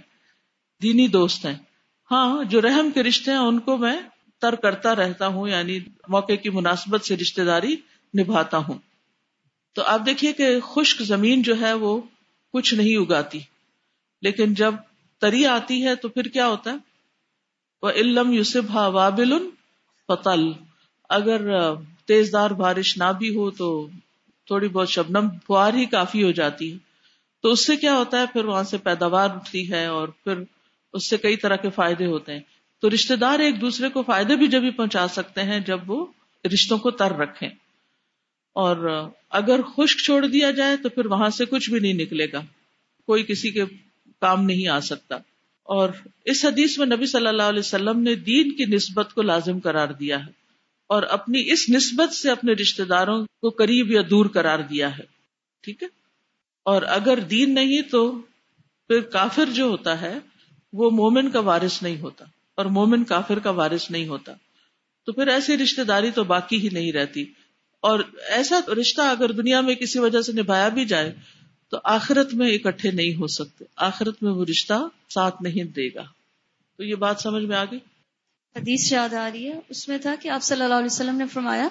دینی 0.82 1.08
دوست 1.08 1.46
ہیں۔ 1.46 1.56
ہاں،, 2.12 2.36
ہاں 2.36 2.44
جو 2.44 2.62
رحم 2.62 2.92
کے 2.94 3.04
رشتے 3.04 3.32
ہیں، 3.32 3.38
ان 3.38 3.60
کو 3.60 3.78
میں 3.78 4.00
تر 4.42 4.56
کرتا 4.56 4.96
رہتا 4.96 5.28
ہوں 5.28 5.48
یعنی 5.48 5.80
موقع 6.08 6.34
کی 6.34 6.50
مناسبت 6.50 7.06
سے 7.06 7.18
رشتے 7.18 7.44
داری 7.44 7.76
نبھاتا 8.20 8.58
ہوں۔ 8.58 8.78
تو 9.74 9.84
آپ 9.84 10.02
دیکھیے 10.06 10.34
کہ 10.34 10.60
خشک 10.60 11.02
زمین 11.02 11.42
جو 11.42 11.62
ہے، 11.62 11.74
وہ 11.74 12.02
کچھ 12.54 12.74
نہیں 12.74 12.98
اگاتی۔ 12.98 13.40
لیکن 14.22 14.54
جب 14.54 14.74
تری 15.20 15.46
آتی 15.46 15.86
ہے، 15.86 15.96
تو 15.96 16.10
پھر 16.10 16.24
کیا 16.24 16.48
ہوتا 16.48 16.72
ہے؟ 16.72 16.76
وہ 17.82 17.90
علم 17.90 18.34
یوسف 18.34 18.70
ہا 18.70 18.88
وابل 18.88 19.34
پتل 20.08 20.52
اگر 21.10 21.42
تیز 22.06 22.34
دار 22.34 22.52
بارش 22.52 22.98
نہ 22.98 23.12
بھی 23.18 23.36
ہو، 23.36 23.52
تو 23.52 23.88
تھوڑی 24.48 24.68
بہت 24.68 24.90
شبنم 24.90 25.28
فوار 25.48 25.74
ہی 25.74 25.86
کافی 25.86 26.24
ہو 26.24 26.32
جاتی۔ 26.32 26.74
ہے 26.74 26.78
تو 27.42 27.50
اس 27.50 27.66
سے 27.66 27.76
کیا 27.76 27.98
ہوتا 27.98 28.20
ہے؟ 28.20 28.26
پھر 28.34 28.46
وہاں 28.46 28.64
سے 28.64 28.78
پیداوار 28.78 29.30
اٹھتی 29.30 29.72
ہے 29.72 29.86
اور 29.86 30.08
پھر 30.08 30.34
اس 30.96 31.10
سے 31.10 31.18
کئی 31.18 31.38
طرح 31.38 31.56
کے 31.56 31.70
فائدے 31.70 32.06
ہوتے 32.06 32.34
ہیں۔ 32.34 32.40
تو 32.82 32.90
رشتے 32.90 33.16
دار 33.16 33.40
ایک 33.40 33.62
دوسرے 33.62 33.90
کو 33.90 34.04
فائدے 34.04 34.36
بھی 34.36 34.48
جب 34.48 34.62
پہنچا 34.78 35.08
سکتے 35.08 35.42
ہیں، 35.42 35.60
جب 35.60 35.92
وہ 35.92 36.06
رشتوں 36.54 36.78
کو 36.78 36.92
تر 36.92 37.12
رکھیں۔ 37.12 37.50
اور 38.54 39.10
اگر 39.30 39.62
خشک 39.62 40.00
چھوڑ 40.06 40.28
دیا 40.28 40.52
جائے 40.52 40.78
تو 40.78 40.90
پھر 40.90 41.06
وہاں 41.06 41.30
سے 41.30 41.46
کچھ 41.46 41.70
بھی 41.70 41.80
نہیں 41.80 41.94
نکلے 41.94 42.32
گا۔ 42.32 42.42
کوئی 43.06 43.24
کسی 43.24 43.52
کے 43.52 43.64
کام 44.22 44.46
نہیں 44.46 44.68
آ 44.68 44.80
سکتا۔ 44.80 45.16
اور 45.64 45.90
اس 46.26 46.46
حدیث 46.46 46.78
میں 46.78 46.86
نبی 46.86 47.06
صلی 47.06 47.28
اللہ 47.28 47.44
علیہ 47.44 47.60
وسلم 47.60 48.00
نے 48.00 48.16
دین 48.16 48.52
کی 48.52 48.66
نسبت 48.66 49.14
کو 49.14 49.22
لازم 49.22 49.60
قرار 49.60 49.88
دیا 49.88 50.26
ہے۔ 50.26 50.32
اور 50.88 51.04
اپنی 51.04 51.52
اس 51.52 51.70
نسبت 51.70 52.14
سے 52.14 52.32
اپنے 52.32 52.54
رشتے 52.54 52.84
داروں 52.84 53.26
کو 53.42 53.50
قریب 53.50 53.92
یا 53.92 54.02
دور 54.10 54.26
قرار 54.26 54.60
دیا 54.60 54.98
ہے۔ 54.98 55.04
ٹھیک 55.62 55.84
ہے؟ 55.84 55.88
اور 56.64 56.82
اگر 56.82 57.20
دین 57.20 57.54
نہیں 57.54 57.82
تو 57.82 58.12
پھر 58.88 59.02
کافر 59.02 59.46
جو 59.46 59.66
ہوتا 59.66 60.02
ہے 60.02 60.20
وہ 60.76 60.90
مومن 60.90 61.32
کا 61.32 61.40
وارث 61.40 61.84
نہیں 61.84 62.00
ہوتا 62.00 62.26
اور 62.56 62.66
مومن 62.66 63.04
کافر 63.04 63.40
کا 63.40 63.50
وارث 63.50 63.92
نہیں 63.92 64.08
ہوتا۔ 64.08 64.34
تو 65.06 65.12
پھر 65.12 65.28
ایسی 65.28 65.58
رشتے 65.58 65.84
داری 65.84 66.12
تو 66.12 66.24
باقی 66.24 66.64
ہی 66.64 66.70
نہیں 66.70 66.92
رہتی۔ 66.92 67.26
اور 67.80 68.00
ایسا 68.30 68.60
رشتہ 68.82 69.02
اگر 69.02 69.32
دنیا 69.32 69.62
میں 69.62 69.76
کسی 69.76 70.00
وجہ 70.00 70.22
سے 70.22 70.32
نبھایا 70.32 70.70
بھی 70.70 70.86
جائے 70.86 71.16
تو 71.70 71.78
آخرت 71.84 72.34
میں 72.34 72.52
اکٹھے 72.52 72.92
نہیں 72.92 73.16
ہو 73.16 73.28
سکتے۔ 73.28 73.66
آخرت 73.76 74.24
میں 74.24 74.32
وہ 74.32 74.46
رشتہ 74.50 74.88
ساتھ 75.10 75.44
نہیں 75.44 75.64
دے 75.64 75.88
گا۔ 75.88 76.04
تو 76.78 76.84
یہ 76.84 76.96
بات 76.96 77.20
سمجھ 77.20 77.44
میں 77.44 77.58
آ 77.58 77.64
گئی؟ 77.64 77.80
حدیث 78.56 78.92
یاد 78.92 79.14
آ 79.14 79.30
رہی 79.34 79.48
ہے 79.48 79.60
اس 79.70 79.88
میں 79.88 79.98
تھا 79.98 80.14
کہ 80.22 80.30
آپ 80.30 80.44
صلی 80.44 80.62
اللہ 80.62 80.74
علیہ 80.74 80.86
وسلم 80.86 81.16
نے 81.16 81.26
فرمایا 81.28 81.68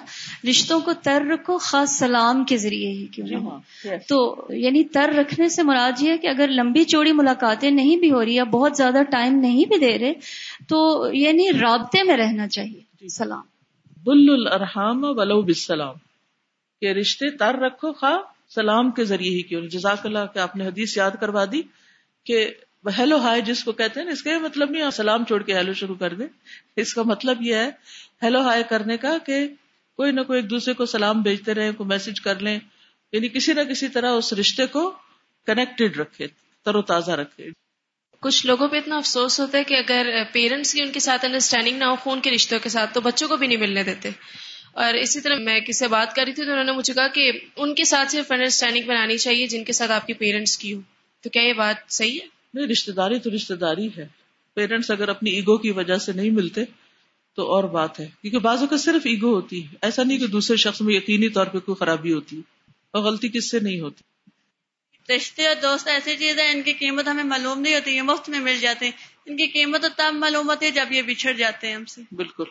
رشتوں 0.49 0.79
کو 0.79 0.93
تر 1.03 1.23
رکھو 1.31 1.57
خاص 1.57 1.89
سلام 1.89 2.43
کے 2.43 2.57
ذریعے 2.57 2.91
ہی 2.91 3.05
کیوں 3.05 3.27
جی 3.27 3.35
نہ 3.35 3.39
ہو 3.39 3.49
ہاں 3.49 3.97
تو 4.07 4.19
یعنی 4.55 4.83
تر 4.89 5.13
رکھنے 5.17 5.49
سے 5.49 5.63
مراد 5.63 6.01
یہ 6.01 6.11
ہے 6.11 6.17
کہ 6.17 6.27
اگر 6.27 6.49
لمبی 6.49 6.83
چوڑی 6.83 7.11
ملاقاتیں 7.11 7.69
نہیں 7.71 7.97
بھی 7.97 8.11
ہو 8.11 8.23
رہی 8.25 8.35
یا 8.35 8.43
بہت 8.43 8.77
زیادہ 8.77 9.03
ٹائم 9.09 9.39
نہیں 9.39 9.65
بھی 9.65 9.79
دے 9.79 9.97
رہے 9.99 10.13
تو 10.67 10.79
یعنی 11.13 11.51
رابطے 11.61 12.03
میں 12.03 12.17
رہنا 12.17 12.47
چاہیے 12.47 13.09
سلام۔ 13.09 13.41
بل 14.03 14.29
الرحام 14.29 15.03
ولو 15.17 15.41
بالسلام 15.41 15.95
کہ 16.81 16.91
رشتے 16.91 17.29
تر 17.37 17.55
رکھو 17.55 17.93
خواہ 17.93 18.17
سلام 18.49 18.91
کے 18.91 19.03
ذریعے 19.03 19.35
ہی 19.35 19.41
کیوں 19.41 19.61
جزاک 19.67 20.05
اللہ 20.05 20.33
کہ 20.33 20.39
آپ 20.39 20.55
نے 20.55 20.67
حدیث 20.67 20.97
یاد 20.97 21.11
کروا 21.19 21.45
دی 21.45 21.61
کہ 22.25 22.47
ہیلو 22.97 23.17
ہائے 23.17 23.41
جس 23.41 23.63
کو 23.63 23.71
کہتے 23.71 23.99
ہیں 23.99 24.05
نا، 24.05 24.11
اس 24.11 24.23
کا 24.23 24.29
یہ 24.29 24.37
مطلب 24.37 24.71
نہیں 24.71 24.89
سلام 24.89 25.25
چھوڑ 25.25 25.43
کے 25.43 25.53
ہیلو 25.53 25.73
شروع 25.73 25.95
کر 25.95 26.13
دیں۔ 26.13 26.27
اس 26.75 26.93
کا 26.93 27.01
مطلب 27.05 27.41
یہ 27.41 27.55
ہے 27.55 27.69
ہیلو 28.23 28.41
ہائے 28.41 28.63
کرنے 28.69 28.97
کا 28.97 29.17
کہ 29.25 29.47
کوئی 29.97 30.11
نہ 30.11 30.21
کوئی 30.21 30.41
ایک 30.41 30.49
دوسرے 30.49 30.73
کو 30.73 30.85
سلام 30.85 31.21
بھیجتے 31.21 31.53
رہے 31.53 31.71
کوئی 31.71 31.87
میسج 31.87 32.21
کر 32.21 32.39
لیں۔ 32.39 32.59
یعنی 33.11 33.29
کسی 33.29 33.53
نہ 33.53 33.61
کسی 33.61 33.87
طرح 33.87 34.11
اس 34.11 34.33
رشتے 34.33 34.65
کو 34.65 34.91
کنیکٹڈ 35.45 35.97
رکھے 35.97 36.27
تر 36.65 36.75
و 36.75 36.81
تازہ 36.81 37.11
رکھے۔ 37.11 37.49
کچھ 38.19 38.45
لوگوں 38.45 38.67
پہ 38.67 38.77
اتنا 38.77 38.97
افسوس 38.97 39.39
ہوتا 39.39 39.57
ہے 39.57 39.63
کہ 39.63 39.73
اگر 39.73 40.23
پیرنٹس 40.31 40.73
کی 40.73 40.81
ان 40.81 40.91
کے 40.91 40.99
ساتھ 40.99 41.25
انڈرسٹینڈنگ 41.25 41.77
نہ 41.77 41.83
ہو، 41.83 41.95
خون 41.95 42.21
کے 42.21 42.31
رشتوں 42.31 42.59
کے 42.59 42.69
ساتھ، 42.69 42.93
تو 42.93 43.01
بچوں 43.01 43.27
کو 43.27 43.37
بھی 43.37 43.47
نہیں 43.47 43.57
ملنے 43.57 43.83
دیتے۔ 43.83 44.09
اور 44.73 44.93
اسی 44.93 45.21
طرح 45.21 45.35
میں 45.35 45.59
کسی 45.59 45.73
سے 45.73 45.87
بات 45.87 46.15
کر 46.15 46.23
رہی 46.25 46.33
تھی، 46.33 46.45
تو 46.45 46.51
انہوں 46.51 46.63
نے 46.63 46.71
مجھے 46.71 46.93
کہا 46.93 47.07
کہ 47.07 47.31
ان 47.55 47.75
کے 47.75 47.83
ساتھ 47.83 48.11
صرف 48.11 48.31
انڈرسٹینڈنگ 48.31 48.83
بنانی 48.87 49.17
چاہیے 49.17 49.47
جن 49.47 49.63
کے 49.63 49.73
ساتھ 49.73 49.91
آپ 49.91 50.07
کے 50.07 50.13
پیرنٹس 50.13 50.57
کی 50.57 50.73
ہو۔ 50.73 50.81
تو 51.21 51.29
کیا 51.29 51.41
یہ 51.41 51.53
بات 51.53 51.93
صحیح 51.93 52.19
ہے؟ 52.21 52.34
نہیں 52.55 52.67
رشتے 52.67 52.91
داری 52.91 53.19
تو 53.19 53.29
رشتے 53.35 53.55
داری 53.55 53.87
ہے۔ 53.97 54.07
پیرنٹس 54.53 54.91
اگر 54.91 55.09
اپنی 55.09 55.29
ایگو 55.29 55.57
کی 55.57 55.71
وجہ 55.71 55.97
سے 55.97 56.11
نہیں 56.11 56.29
ملتے 56.29 56.61
تو 57.35 57.51
اور 57.51 57.63
بات 57.63 57.99
ہے۔ 57.99 58.07
کیونکہ 58.21 58.39
بعضوں 58.39 58.67
کا 58.67 58.77
صرف 58.77 59.01
ایگو 59.05 59.33
ہوتی 59.33 59.63
ہے۔ 59.63 59.75
ایسا 59.81 60.03
نہیں 60.03 60.17
کہ 60.17 60.27
دوسرے 60.27 60.57
شخص 60.57 60.81
میں 60.81 60.95
یقینی 60.95 61.29
طور 61.29 61.45
پہ 61.45 61.59
کوئی 61.59 61.75
خرابی 61.75 62.13
ہوتی 62.13 62.41
اور 62.91 63.03
غلطی 63.03 63.29
کس 63.29 63.51
سے 63.51 63.59
نہیں 63.59 63.79
ہوتی۔ 63.79 64.03
رشتے 65.15 65.47
اور 65.47 65.55
دوست 65.61 65.87
ایسی 65.87 66.15
چیز 66.15 66.39
ہے 66.39 66.51
ان 66.51 66.61
کی 66.61 66.73
قیمت 66.73 67.07
ہمیں 67.07 67.23
معلوم 67.23 67.59
نہیں 67.59 67.75
ہوتی 67.75 67.91
یہ 67.91 68.01
مفت 68.01 68.29
میں 68.29 68.39
مل 68.39 68.57
جاتے 68.61 68.85
ہیں۔ 68.85 68.91
ان 69.25 69.37
کی 69.37 69.47
قیمت 69.47 69.81
تو 69.81 69.87
تب 69.97 70.15
معلوم 70.15 70.49
ہوتی 70.49 70.65
ہے 70.65 70.71
جب 70.71 70.85
یہ 70.91 71.01
بچھڑ 71.01 71.31
جاتے 71.31 71.67
ہیں 71.67 71.75
ہم 71.75 71.85
سے۔ 71.85 72.01
بالکل۔ 72.11 72.43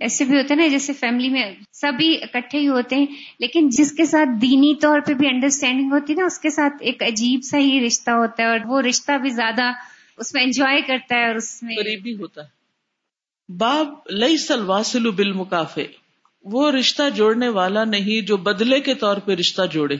ایسے 0.00 0.24
بھی 0.24 0.36
ہوتے 0.36 0.54
ہیں 0.54 0.60
نا، 0.60 0.66
جیسے 0.66 0.92
فیملی 0.92 1.28
میں 1.28 1.52
سبھی 1.72 2.22
اکٹھے 2.22 2.58
ہی 2.58 2.68
ہوتے 2.68 2.96
ہیں، 2.96 3.06
لیکن 3.38 3.68
جس 3.68 3.92
کے 3.92 4.04
ساتھ 4.04 4.28
دینی 4.42 4.74
طور 4.74 5.00
پہ 5.06 5.14
بھی 5.14 5.28
انڈرسٹینڈنگ 5.28 5.92
ہوتی 5.92 6.12
ہے 6.12 6.20
نا، 6.20 6.24
اس 6.24 6.38
کے 6.38 6.50
ساتھ 6.50 6.74
ایک 6.80 7.02
عجیب 7.02 7.40
سا 7.42 7.58
ہی 7.58 7.86
رشتہ 7.86 8.10
ہوتا 8.10 8.42
ہے 8.42 8.48
اور 8.48 8.58
وہ 8.64 8.80
رشتہ 8.80 9.18
بھی 9.18 9.30
زیادہ 9.30 9.72
اس 10.16 10.34
میں 10.34 10.42
انجوائے 10.42 10.80
کرتا 10.80 11.16
ہے 11.16 11.26
اور 11.26 11.34
اس 11.34 11.62
میں 11.62 11.76
قریبی 11.76 12.14
ہوتا 12.14 12.42
ہے۔ 12.42 12.54
باب 13.48 13.88
لئی 14.10 14.36
سلواسل 14.36 15.10
بالمکافے 15.10 15.86
وہ 16.44 16.70
رشتہ 16.70 17.02
جوڑنے 17.14 17.48
والا 17.48 17.84
نہیں 17.84 18.26
جو 18.26 18.36
بدلے 18.36 18.80
کے 18.80 18.94
طور 18.94 19.16
پہ 19.16 19.32
رشتہ 19.32 19.62
جوڑے۔ 19.72 19.96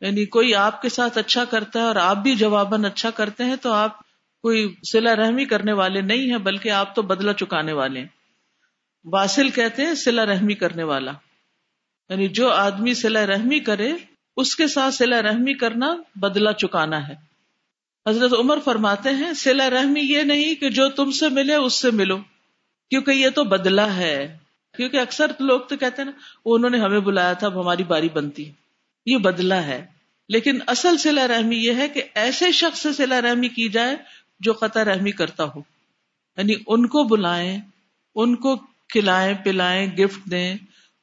یعنی 0.00 0.26
کوئی 0.26 0.54
آپ 0.54 0.82
کے 0.82 0.88
ساتھ 0.88 1.18
اچھا 1.18 1.44
کرتا 1.44 1.78
ہے 1.78 1.84
اور 1.84 1.96
آپ 1.96 2.16
بھی 2.16 2.34
جواباً 2.34 2.84
اچھا 2.84 3.10
کرتے 3.10 3.44
ہیں 3.44 3.56
تو 3.56 3.72
آپ 3.72 3.98
کوئی 4.42 4.74
سلا 4.92 5.16
رحمی 5.16 5.44
کرنے 5.44 5.72
والے 5.72 6.00
نہیں 6.00 6.30
ہیں، 6.30 6.38
بلکہ 6.38 6.68
آپ 6.68 6.94
تو 6.94 7.02
بدلہ 7.02 7.32
چکانے 7.32 7.72
والے 7.72 8.00
ہیں۔ 8.00 8.19
واصل 9.04 9.50
کہتے 9.50 9.86
ہیں 9.86 9.94
سلا 9.94 10.26
رحمی 10.26 10.54
کرنے 10.54 10.82
والا۔ 10.82 11.12
یعنی 12.08 12.28
جو 12.28 12.50
آدمی 12.50 12.94
سلا 12.94 13.26
رحمی 13.26 13.60
کرے، 13.60 13.92
اس 14.36 14.56
کے 14.56 14.68
ساتھ 14.68 14.94
سلا 14.94 15.22
رحمی 15.22 15.54
کرنا 15.54 15.96
بدلہ 16.14 16.50
چکانا 16.52 17.08
ہے۔ 17.08 17.14
حضرت 18.08 18.32
عمر 18.38 18.58
فرماتے 18.64 19.10
ہیں 19.10 19.32
سلا 19.32 19.70
رحمی 19.70 20.00
یہ 20.00 20.22
نہیں 20.22 20.54
کہ 20.54 20.70
جو 20.70 20.88
تم 20.88 21.10
سے 21.10 21.28
ملے، 21.28 21.54
اس 21.54 21.74
سے 21.74 21.90
ملو۔ 21.90 22.18
کیونکہ 22.90 23.10
یہ 23.10 23.30
تو 23.30 23.44
بدلہ 23.44 23.80
ہے۔ 23.80 24.38
کیونکہ 24.76 24.96
اکثر 24.96 25.30
لوگ 25.38 25.60
تو 25.60 25.76
کہتے 25.76 26.02
ہیں 26.02 26.10
نا، 26.10 26.20
انہوں 26.44 26.70
نے 26.70 26.78
ہمیں 26.78 27.00
بلایا 27.00 27.32
تھا، 27.32 27.46
اب 27.46 27.60
ہماری 27.60 27.84
باری 27.84 28.08
بنتی۔ 28.08 28.50
یہ 29.06 29.16
بدلہ 29.16 29.54
ہے۔ 29.54 29.86
لیکن 30.28 30.58
اصل 30.66 30.96
سلا 30.96 31.28
رحمی 31.28 31.56
یہ 31.56 31.74
ہے 31.74 31.88
کہ 31.88 32.02
ایسے 32.14 32.52
شخص 32.52 32.80
سے 32.80 32.92
سلا 32.92 33.22
رحمی 33.22 33.48
کی 33.48 33.68
جائے 33.68 33.96
جو 34.40 34.52
قطع 34.52 34.84
رحمی 34.84 35.12
کرتا 35.12 35.44
ہو۔ 35.44 35.62
یعنی 36.36 36.54
ان 36.66 36.86
کو 36.86 37.04
بلائیں، 37.04 37.60
ان 38.14 38.36
کو 38.36 38.69
کھلائیں، 38.92 39.34
پلائیں، 39.44 39.96
گفٹ 39.96 40.30
دیں، 40.30 40.56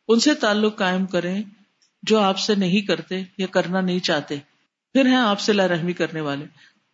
ان 0.08 0.20
سے 0.20 0.34
تعلق 0.34 0.78
قائم 0.78 1.06
کریں 1.06 1.44
جو 2.04 2.20
آپ 2.20 2.40
سے 2.40 2.56
نہیں 2.56 2.82
کرتے 2.82 3.24
یا 3.38 3.48
کرنا 3.48 3.82
نہیں 3.82 4.00
چاہتے۔ 4.00 4.36
پھر 4.94 5.06
ہیں 5.06 5.16
آپ 5.16 5.40
سے 5.40 5.54
لا 5.54 5.68
رحمی 5.68 5.94
کرنے 5.94 6.22
والے۔ 6.22 6.46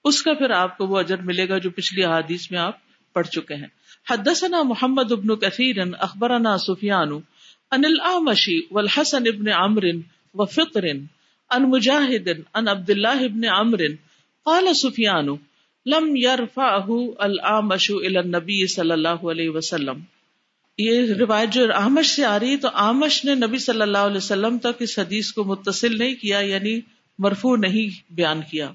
اس 0.04 0.22
کا 0.22 0.34
پھر 0.34 0.50
آپ 0.50 0.78
کو 0.78 0.88
وہ 0.88 1.00
اجر 1.00 1.18
ملے 1.18 1.50
گا 1.50 1.58
جو 1.58 1.70
پچھلی 1.70 2.04
احادیث 2.04 2.52
میں 2.52 2.60
آپ 2.60 2.76
پڑھ 3.14 3.28
چکے 3.28 3.56
ہیں۔ 3.56 3.68
حدثنا 4.10 4.64
محمد 4.64 5.12
ابن 5.12 5.36
کثیر، 5.36 5.76
اخبرنا 6.00 6.58
سفیان 6.58 7.12
ان 7.72 7.86
الاعمشی 7.86 8.62
والحسن 8.72 9.24
ابن 9.28 9.52
عمرو 9.52 10.00
وفطر 10.34 10.84
ان 10.84 11.70
مجاہد 11.70 12.30
ان 12.54 12.68
عبداللہ 12.68 13.08
ابن 13.08 13.46
عمرو، 13.46 13.94
قال 14.46 14.74
سفیان، 14.74 15.26
لم 15.86 16.16
يرفعه 16.16 17.04
الاعمش 17.20 17.92
الى 17.92 18.18
النبي 18.18 18.68
صلی 18.68 18.92
اللہ 18.92 19.32
علیہ 19.32 19.50
وسلم۔ 19.50 20.00
یہ 20.78 21.14
روایت 21.14 21.50
جو 21.50 21.74
آمش 21.74 22.16
سے 22.16 22.26
آ 22.26 22.40
رہی 22.40 22.58
تو 22.58 22.68
آمش 22.74 23.26
نے 23.26 23.36
نبی 23.36 23.58
صلی 23.58 23.82
اللہ 23.82 23.98
علیہ 23.98 24.18
وسلم 24.18 24.58
تک 24.58 24.76
اس 24.80 25.00
حدیث 25.00 25.32
کو 25.32 25.44
متصل 25.44 25.98
نہیں 25.98 26.16
کیا 26.16 26.40
یعنی 26.40 26.82
مرفو 27.20 27.56
نہیں 27.56 28.14
بیان 28.14 28.42
کیا۔ 28.52 28.72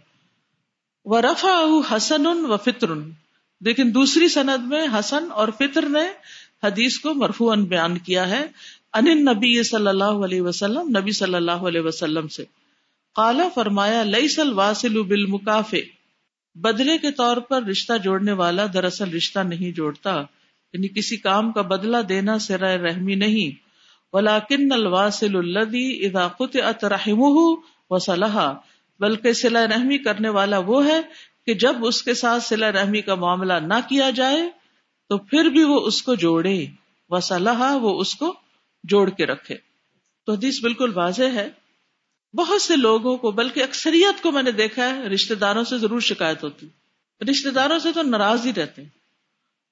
وہ 1.05 1.21
رفا 1.21 1.62
حسن 1.97 2.26
و 2.26 2.57
فطر 2.57 2.88
لیکن 3.61 3.95
دوسری 3.95 4.28
سند 4.28 4.67
میں 4.67 4.87
حسن 4.99 5.25
اور 5.33 5.49
فطر 5.49 5.83
نے 5.83 6.07
حدیث 6.67 6.99
کو 6.99 7.14
مرفو 7.14 7.50
ان 7.50 7.64
بیان 7.64 7.99
کیا 7.99 8.28
ہے۔ 8.28 8.47
ان 8.93 9.25
نبی 9.25 9.62
صلی 9.62 9.88
اللہ 9.88 10.05
علیہ 10.05 10.43
وسلم، 10.43 10.99
نبی 10.99 11.12
صلی 11.12 11.35
اللہ 11.35 11.67
علیہ 11.69 11.81
وسلم 11.81 12.28
سے۔ 12.28 12.45
کالا 13.14 13.49
فرمایا 13.55 14.02
لئی 14.02 14.28
سل 14.28 14.52
واسل 14.52 15.02
بالمکافے 15.02 15.83
بدلے 16.55 16.99
کے 16.99 17.11
طور 17.11 17.37
پر 17.37 17.62
رشتہ 17.62 17.93
جوڑنے 18.05 18.33
والا 18.33 18.67
دراصل 18.75 19.11
رشتہ 19.11 19.38
نہیں 19.38 19.76
جوڑتا۔ 19.76 20.23
یعنی 20.73 20.89
کسی 20.89 21.17
کام 21.17 21.53
کا 21.53 21.63
بدلہ 21.63 21.97
دینا 21.97 22.39
سرا 22.39 22.77
رحمی 22.77 23.15
نہیں 23.15 23.69
ولاکن 24.13 24.73
الواسل 24.73 25.37
الدی 25.37 26.07
ادا 26.07 26.29
قطعت 26.29 26.85
رحمہ 26.85 27.57
و 27.91 27.99
بلکہ 29.01 29.33
سلا 29.33 29.67
رحمی 29.67 29.99
کرنے 29.99 30.29
والا 30.29 30.59
وہ 30.59 30.87
ہے 30.87 31.01
کہ 31.47 31.55
جب 31.55 31.87
اس 31.87 32.03
کے 32.03 32.15
ساتھ 32.15 32.43
سلا 32.43 32.73
رحمی 32.73 33.01
کا 33.01 33.15
معاملہ 33.15 33.53
نہ 33.53 33.75
کیا 33.89 34.11
جائے، 34.11 34.49
تو 35.09 35.19
پھر 35.19 35.45
بھی 35.45 35.65
وہ 35.65 35.81
اس 35.81 36.03
کو 36.03 36.15
جوڑے 36.15 36.67
و 37.09 37.21
صلاح 37.21 37.75
وہ 37.75 38.01
اس 38.01 38.15
کو 38.15 38.35
جوڑ 38.85 39.11
کے 39.11 39.27
رکھے۔ 39.27 39.57
تو 40.27 40.33
حدیث 40.33 40.61
بالکل 40.61 40.93
واضح 40.95 41.23
ہے۔ 41.23 41.49
بہت 42.35 42.63
سے 42.63 42.77
لوگوں 42.77 43.17
کو، 43.17 43.31
بلکہ 43.31 43.63
اکثریت 43.63 44.23
کو 44.23 44.33
میں 44.33 44.43
نے 44.43 44.53
دیکھا 44.53 44.97
ہے 44.97 45.03
رشتے 45.03 45.35
داروں 45.35 45.65
سے 45.65 45.79
ضرور 45.79 46.01
شکایت 46.01 46.45
ہوتی۔ 46.45 46.67
رشتے 47.31 47.51
داروں 47.51 47.79
سے 47.79 47.93
تو 47.93 48.03
ناراض 48.03 48.47
ہی 48.47 48.53
رہتے۔ 48.57 48.83
ہیں 48.83 48.98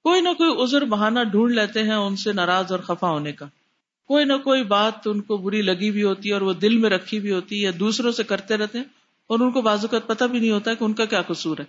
کوئی 0.07 0.21
نہ 0.21 0.29
کوئی 0.29 0.63
عذر 0.63 0.85
بہانہ 0.85 1.21
ڈھونڈ 1.21 1.55
لیتے 1.55 1.83
ہیں 1.83 1.95
ان 1.95 2.17
سے 2.17 2.33
ناراض 2.33 2.73
اور 2.73 2.81
خفا 2.81 3.09
ہونے 3.09 3.33
کا۔ 3.33 3.47
کوئی 4.09 4.25
نہ 4.25 4.33
کوئی 4.33 4.65
بات 4.65 4.93
ان 5.07 5.21
کو 5.21 5.37
بری 5.37 5.63
لگی 5.63 5.91
بھی 5.91 6.03
ہوتی 6.03 6.29
ہے 6.29 6.35
اور 6.35 6.43
وہ 6.43 6.53
دل 6.53 6.77
میں 6.77 6.91
رکھی 6.91 7.21
بھی 7.21 7.33
ہوتی 7.33 7.57
ہے 7.57 7.61
یا 7.61 7.71
دوسروں 7.81 8.13
سے 8.13 8.25
کرتے 8.25 8.57
رہتے 8.57 8.79
ہیں 8.79 8.85
اور 9.27 9.41
ان 9.41 9.51
کو 9.53 9.61
بازوقت 9.61 10.07
پتہ 10.07 10.25
بھی 10.25 10.39
نہیں 10.39 10.51
ہوتا 10.51 10.75
کہ 10.75 10.85
ان 10.85 10.93
کا 10.93 11.05
کیا 11.05 11.23
قصور 11.23 11.59
ہے۔ 11.59 11.65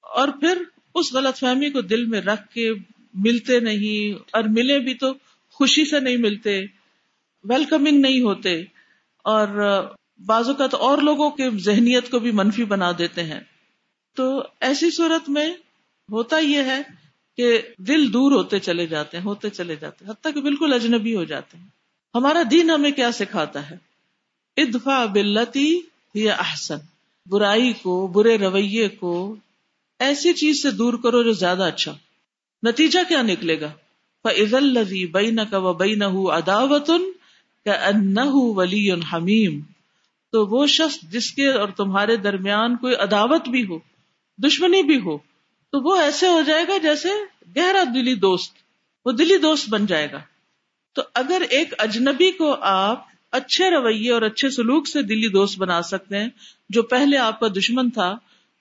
اور 0.00 0.28
پھر 0.28 0.62
اس 0.94 1.12
غلط 1.12 1.38
فہمی 1.38 1.70
کو 1.70 1.80
دل 1.80 2.04
میں 2.04 2.20
رکھ 2.20 2.54
کے 2.54 2.72
ملتے 3.14 3.60
نہیں 3.60 4.18
اور 4.32 4.42
ملے 4.42 4.78
بھی 4.78 4.94
تو 4.94 5.12
خوشی 5.50 5.84
سے 5.84 6.00
نہیں 6.00 6.16
ملتے 6.16 6.64
ویلکمنگ 7.44 8.00
نہیں 8.00 8.20
ہوتے 8.20 8.62
اور 9.24 9.48
بعض 10.26 10.48
اوقات 10.48 10.74
اور 10.74 10.98
لوگوں 10.98 11.30
کے 11.30 11.50
ذہنیت 11.50 12.10
کو 12.10 12.18
بھی 12.18 12.30
منفی 12.30 12.64
بنا 12.64 12.92
دیتے 12.98 13.22
ہیں۔ 13.24 13.40
تو 14.16 14.42
ایسی 14.60 14.90
صورت 14.90 15.28
میں 15.28 15.50
ہوتا 16.12 16.38
یہ 16.38 16.58
ہے 16.58 16.99
کہ 17.40 17.60
دل 17.78 18.12
دور 18.12 18.32
ہوتے 18.32 18.58
چلے 18.58 18.86
جاتے 18.86 19.16
ہیں، 19.16 19.24
ہوتے 19.24 19.50
چلے 19.50 19.76
جاتے 19.76 20.04
ہیں، 20.04 20.12
حتیٰ 20.12 20.34
کہ 20.34 20.40
بالکل 20.40 20.72
اجنبی 20.72 21.16
ہو 21.16 21.24
جاتے 21.24 21.58
ہیں۔ 21.58 21.68
ہمارا 22.14 22.42
دین 22.50 22.70
ہمیں 22.70 22.90
کیا 22.90 23.12
سکھاتا 23.12 23.70
ہے؟ 23.70 23.76
ادفا 24.56 25.04
بلتی 25.04 25.80
یا 26.14 26.34
احسن، 26.34 26.76
برائی 27.26 27.72
کو، 27.72 28.06
برے 28.06 28.38
رویے 28.38 28.88
کو 28.88 29.36
ایسی 29.98 30.32
چیز 30.32 30.62
سے 30.62 30.70
دور 30.70 30.94
کرو 31.02 31.22
جو 31.22 31.32
زیادہ 31.32 31.62
اچھا 31.62 31.96
نتیجہ 32.62 32.98
کیا 33.08 33.22
نکلے 33.22 33.60
گا؟ 33.60 33.72
فض 34.22 34.54
الزی 34.54 35.06
بین 35.06 35.38
کا 35.50 35.58
و 35.58 35.72
بین 35.72 36.02
اداوتن 36.02 37.02
ولی 38.32 38.92
حمیم 38.92 39.60
تو 40.32 40.46
وہ 40.46 40.66
شخص 40.66 41.00
جس 41.02 41.32
کے 41.32 41.50
اور 41.52 41.68
تمہارے 41.68 42.16
درمیان 42.16 42.76
کوئی 42.76 42.94
عداوت 42.94 43.48
بھی 43.48 43.66
ہو، 43.66 43.78
دشمنی 44.38 44.82
بھی 44.82 45.00
ہو 45.00 45.29
تو 45.72 45.80
وہ 45.80 45.96
ایسے 45.96 46.26
ہو 46.26 46.42
جائے 46.42 46.64
گا 46.68 46.78
جیسے 46.78 47.08
گہرا 47.56 47.82
دلی 47.94 48.14
دوست، 48.14 48.54
وہ 49.04 49.12
دلی 49.12 49.38
دوست 49.38 49.70
بن 49.70 49.86
جائے 49.86 50.12
گا۔ 50.12 50.20
تو 50.92 51.02
اگر 51.14 51.42
ایک 51.50 51.74
اجنبی 51.78 52.30
کو 52.30 52.56
آپ 52.60 53.04
اچھے 53.30 53.70
رویے 53.70 54.12
اور 54.12 54.22
اچھے 54.22 54.50
سلوک 54.50 54.88
سے 54.88 55.02
دلی 55.02 55.28
دوست 55.28 55.58
بنا 55.58 55.82
سکتے 55.82 56.18
ہیں، 56.18 56.28
جو 56.70 56.82
پہلے 56.82 57.16
آپ 57.16 57.40
کا 57.40 57.48
دشمن 57.48 57.90
تھا، 57.90 58.16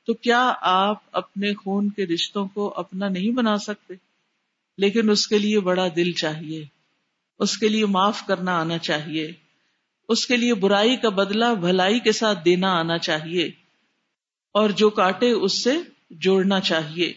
تو 0.06 0.13
کیا 0.13 0.54
آپ 0.62 0.98
اپنے 1.12 1.54
خون 1.54 1.89
کے 1.89 2.06
رشتوں 2.06 2.48
کو 2.48 2.74
اپنا 2.75 3.10
نہیں 3.10 3.32
بنا 3.32 3.58
سکتے؟ 3.58 3.94
لیکن 4.78 5.10
اس 5.10 5.28
کے 5.28 5.38
لیے 5.38 5.60
بڑا 5.60 5.88
دل 5.96 6.12
چاہیے، 6.12 6.66
اس 7.39 7.58
کے 7.58 7.68
لیے 7.68 7.86
معاف 7.86 8.25
کرنا 8.28 8.60
آنا 8.60 8.78
چاہیے، 8.78 9.32
اس 10.10 10.28
کے 10.28 10.38
لیے 10.38 10.54
برائی 10.54 10.98
کا 10.98 11.10
بدلہ، 11.10 11.56
بھلائی 11.62 12.00
کے 12.00 12.12
ساتھ 12.12 12.46
دینا 12.46 12.80
آنا 12.80 12.98
چاہیے۔ 12.98 13.50
اور 14.51 14.70
جو 14.70 14.89
کاٹے 14.89 15.32
اس 15.32 15.63
سے 15.63 15.78
جوڑنا 16.10 16.60
چاہیے۔ 16.60 17.13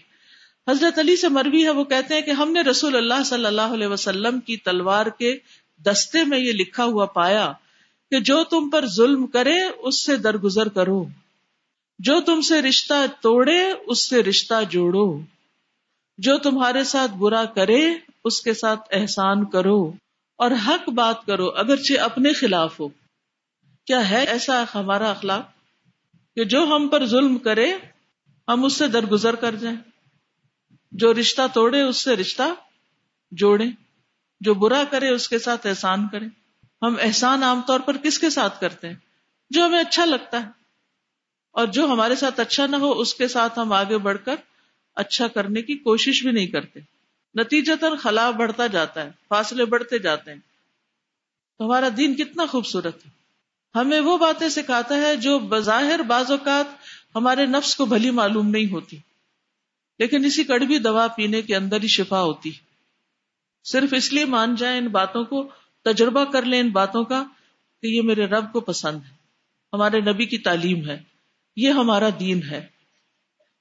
حضرت 0.68 0.98
علی 0.98 1.16
سے 1.16 1.28
مروی 1.28 1.64
ہے، 1.64 1.70
وہ 1.70 1.84
کہتے 1.84 2.14
ہیں 2.14 2.20
کہ 2.20 2.30
ہم 2.30 2.52
نے 2.52 2.60
رسول 2.60 2.96
اللہ 2.96 3.22
صلی 3.24 3.46
اللہ 3.46 3.62
علیہ 3.62 3.86
وسلم 3.86 4.40
کی 4.40 4.56
تلوار 4.56 5.06
کے 5.06 5.38
دستے 5.86 6.24
میں 6.24 6.38
یہ 6.38 6.52
لکھا 6.52 6.84
ہوا 6.84 7.06
پایا 7.06 7.52
کہ 8.10 8.20
جو 8.20 8.44
تم 8.44 8.70
پر 8.70 8.86
ظلم 8.86 9.26
کرے، 9.26 9.62
اس 9.78 10.06
سے 10.06 10.16
درگزر 10.16 10.68
کرو۔ 10.68 11.04
جو 11.98 12.20
تم 12.20 12.40
سے 12.40 12.62
رشتہ 12.62 12.94
توڑے، 13.20 13.72
اس 13.86 14.08
سے 14.08 14.22
رشتہ 14.22 14.54
جوڑو۔ 14.70 15.20
جو 16.18 16.38
تمہارے 16.38 16.84
ساتھ 16.84 17.10
برا 17.10 17.44
کرے، 17.44 17.90
اس 18.24 18.40
کے 18.40 18.54
ساتھ 18.54 18.80
احسان 18.90 19.44
کرو۔ 19.44 19.92
اور 20.36 20.50
حق 20.50 20.88
بات 20.88 21.26
کرو، 21.26 21.48
اگرچہ 21.48 22.00
اپنے 22.00 22.32
خلاف 22.32 22.80
ہو۔ 22.80 22.88
کیا 23.86 24.10
ہے 24.10 24.24
ایسا 24.24 24.64
ہمارا 24.74 25.10
اخلاق 25.10 25.50
کہ 26.34 26.44
جو 26.44 26.64
ہم 26.64 26.88
پر 26.88 27.06
ظلم 27.06 27.38
کرے 27.38 27.72
ہم 28.48 28.64
اس 28.64 28.72
سے 28.72 28.88
درگزر 28.88 29.34
کر 29.34 29.54
جائیں۔ 29.54 29.76
جو 30.92 31.14
رشتہ 31.14 31.42
توڑے، 31.54 31.82
اس 31.82 31.96
سے 31.96 32.16
رشتہ 32.16 32.42
جوڑے 33.30 33.64
جو 34.40 34.54
برا 34.54 34.82
کرے، 34.90 35.08
اس 35.08 35.28
کے 35.28 35.38
ساتھ 35.38 35.66
احسان 35.66 36.08
کرے 36.08 36.24
ہم 36.82 36.94
احسان 37.00 37.42
عام 37.42 37.60
طور 37.66 37.80
پر 37.80 37.96
کس 37.96 38.18
کے 38.18 38.30
ساتھ 38.30 38.60
کرتے 38.60 38.88
ہیں؟ 38.88 38.94
جو 39.50 39.66
ہمیں 39.66 39.80
اچھا 39.80 40.04
لگتا 40.04 40.42
ہے۔ 40.42 40.48
اور 41.52 41.66
جو 41.66 41.86
ہمارے 41.86 42.16
ساتھ 42.16 42.40
اچھا 42.40 42.66
نہ 42.66 42.76
ہو، 42.76 43.00
اس 43.00 43.14
کے 43.14 43.28
ساتھ 43.28 43.58
ہم 43.58 43.72
آگے 43.72 43.98
بڑھ 43.98 44.18
کر 44.24 44.34
اچھا 44.94 45.28
کرنے 45.28 45.62
کی 45.62 45.74
کوشش 45.74 46.22
بھی 46.22 46.32
نہیں 46.32 46.46
کرتے۔ 46.46 46.80
نتیجہ 47.34 47.72
تر 47.80 47.96
خلا 47.96 48.30
بڑھتا 48.30 48.66
جاتا 48.66 49.04
ہے، 49.04 49.10
فاصلے 49.28 49.64
بڑھتے 49.64 49.98
جاتے 49.98 50.32
ہیں۔ 50.32 50.38
تو 51.58 51.66
ہمارا 51.66 51.88
دین 51.96 52.14
کتنا 52.14 52.46
خوبصورت 52.46 53.06
ہے۔ 53.06 53.10
ہمیں 53.74 54.00
وہ 54.00 54.18
باتیں 54.18 54.48
سکھاتا 54.48 54.94
ہے 54.94 55.16
جو 55.16 55.38
بظاہر 55.38 56.02
بعض 56.02 56.30
اوقات 56.30 56.66
ہمارے 57.16 57.46
نفس 57.46 57.76
کو 57.76 57.84
بھلی 57.84 58.10
معلوم 58.10 58.48
نہیں 58.48 58.72
ہوتی۔ 58.72 58.98
لیکن 59.98 60.24
اسی 60.24 60.44
کڑوی 60.44 60.78
دوا 60.78 61.06
پینے 61.06 61.42
کے 61.42 61.56
اندر 61.56 61.82
ہی 61.82 61.88
شفا 61.88 62.22
ہوتی۔ 62.22 62.50
صرف 63.64 63.94
اس 63.96 64.12
لیے 64.12 64.24
مان 64.24 64.54
جائیں 64.54 64.78
ان 64.78 64.88
باتوں 64.88 65.24
کو، 65.24 65.50
تجربہ 65.84 66.24
کر 66.24 66.42
لیں 66.42 66.60
ان 66.60 66.68
باتوں 66.68 67.04
کا 67.04 67.24
کہ 67.82 67.86
یہ 67.86 68.02
میرے 68.02 68.26
رب 68.26 68.52
کو 68.52 68.60
پسند 68.60 68.98
ہے۔ 69.10 69.16
ہمارے 69.72 70.00
نبی 70.00 70.26
کی 70.26 70.38
تعلیم 70.38 70.88
ہے۔ 70.88 71.02
یہ 71.56 71.70
ہمارا 71.70 72.08
دین 72.20 72.42
ہے۔ 72.42 72.66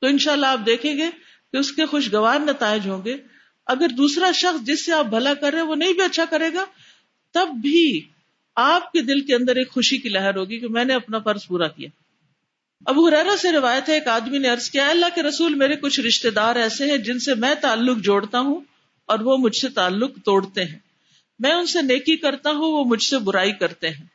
تو 0.01 0.07
انشاءاللہ 0.07 0.45
اللہ 0.45 0.59
آپ 0.59 0.65
دیکھیں 0.65 0.97
گے 0.97 1.09
کہ 1.51 1.57
اس 1.57 1.71
کے 1.71 1.85
خوشگوار 1.85 2.39
نتائج 2.39 2.89
ہوں 2.89 3.05
گے۔ 3.05 3.17
اگر 3.65 3.87
دوسرا 3.89 4.31
شخص 4.31 4.65
جس 4.65 4.85
سے 4.85 4.93
آپ 4.93 5.05
بھلا 5.05 5.33
کر 5.33 5.53
رہے 5.53 5.61
وہ 5.61 5.75
نہیں 5.75 5.93
بھی 5.93 6.01
اچھا 6.01 6.25
کرے 6.29 6.53
گا، 6.53 6.65
تب 7.31 7.47
بھی 7.61 8.09
آپ 8.55 8.91
کے 8.91 9.01
دل 9.01 9.25
کے 9.25 9.35
اندر 9.35 9.55
ایک 9.55 9.71
خوشی 9.71 9.97
کی 9.97 10.09
لہر 10.09 10.37
ہوگی 10.37 10.59
کہ 10.59 10.67
میں 10.67 10.85
نے 10.85 10.93
اپنا 10.93 11.19
فرض 11.19 11.47
پورا 11.47 11.67
کیا۔ 11.67 11.89
ابو 12.85 13.07
حرارا 13.07 13.37
سے 13.37 13.51
روایت 13.51 13.89
ہے، 13.89 13.93
ایک 13.93 14.07
آدمی 14.07 14.37
نے 14.37 14.47
عرض 14.47 14.69
کیا 14.69 14.89
اللہ 14.89 15.05
کے 15.15 15.23
رسول، 15.23 15.55
میرے 15.55 15.75
کچھ 15.75 15.99
رشتے 15.99 16.29
دار 16.29 16.55
ایسے 16.55 16.85
ہیں 16.85 16.97
جن 16.97 17.19
سے 17.19 17.35
میں 17.35 17.55
تعلق 17.55 17.97
جوڑتا 17.97 18.39
ہوں 18.39 18.61
اور 19.05 19.19
وہ 19.19 19.37
مجھ 19.37 19.55
سے 19.55 19.69
تعلق 19.69 20.11
توڑتے 20.25 20.63
ہیں۔ 20.63 20.79
میں 21.39 21.53
ان 21.53 21.65
سے 21.65 21.81
نیکی 21.81 22.17
کرتا 22.17 22.49
ہوں، 22.49 22.71
وہ 22.71 22.85
مجھ 22.85 23.03
سے 23.03 23.17
برائی 23.17 23.51
کرتے 23.51 23.89
ہیں۔ 23.89 24.05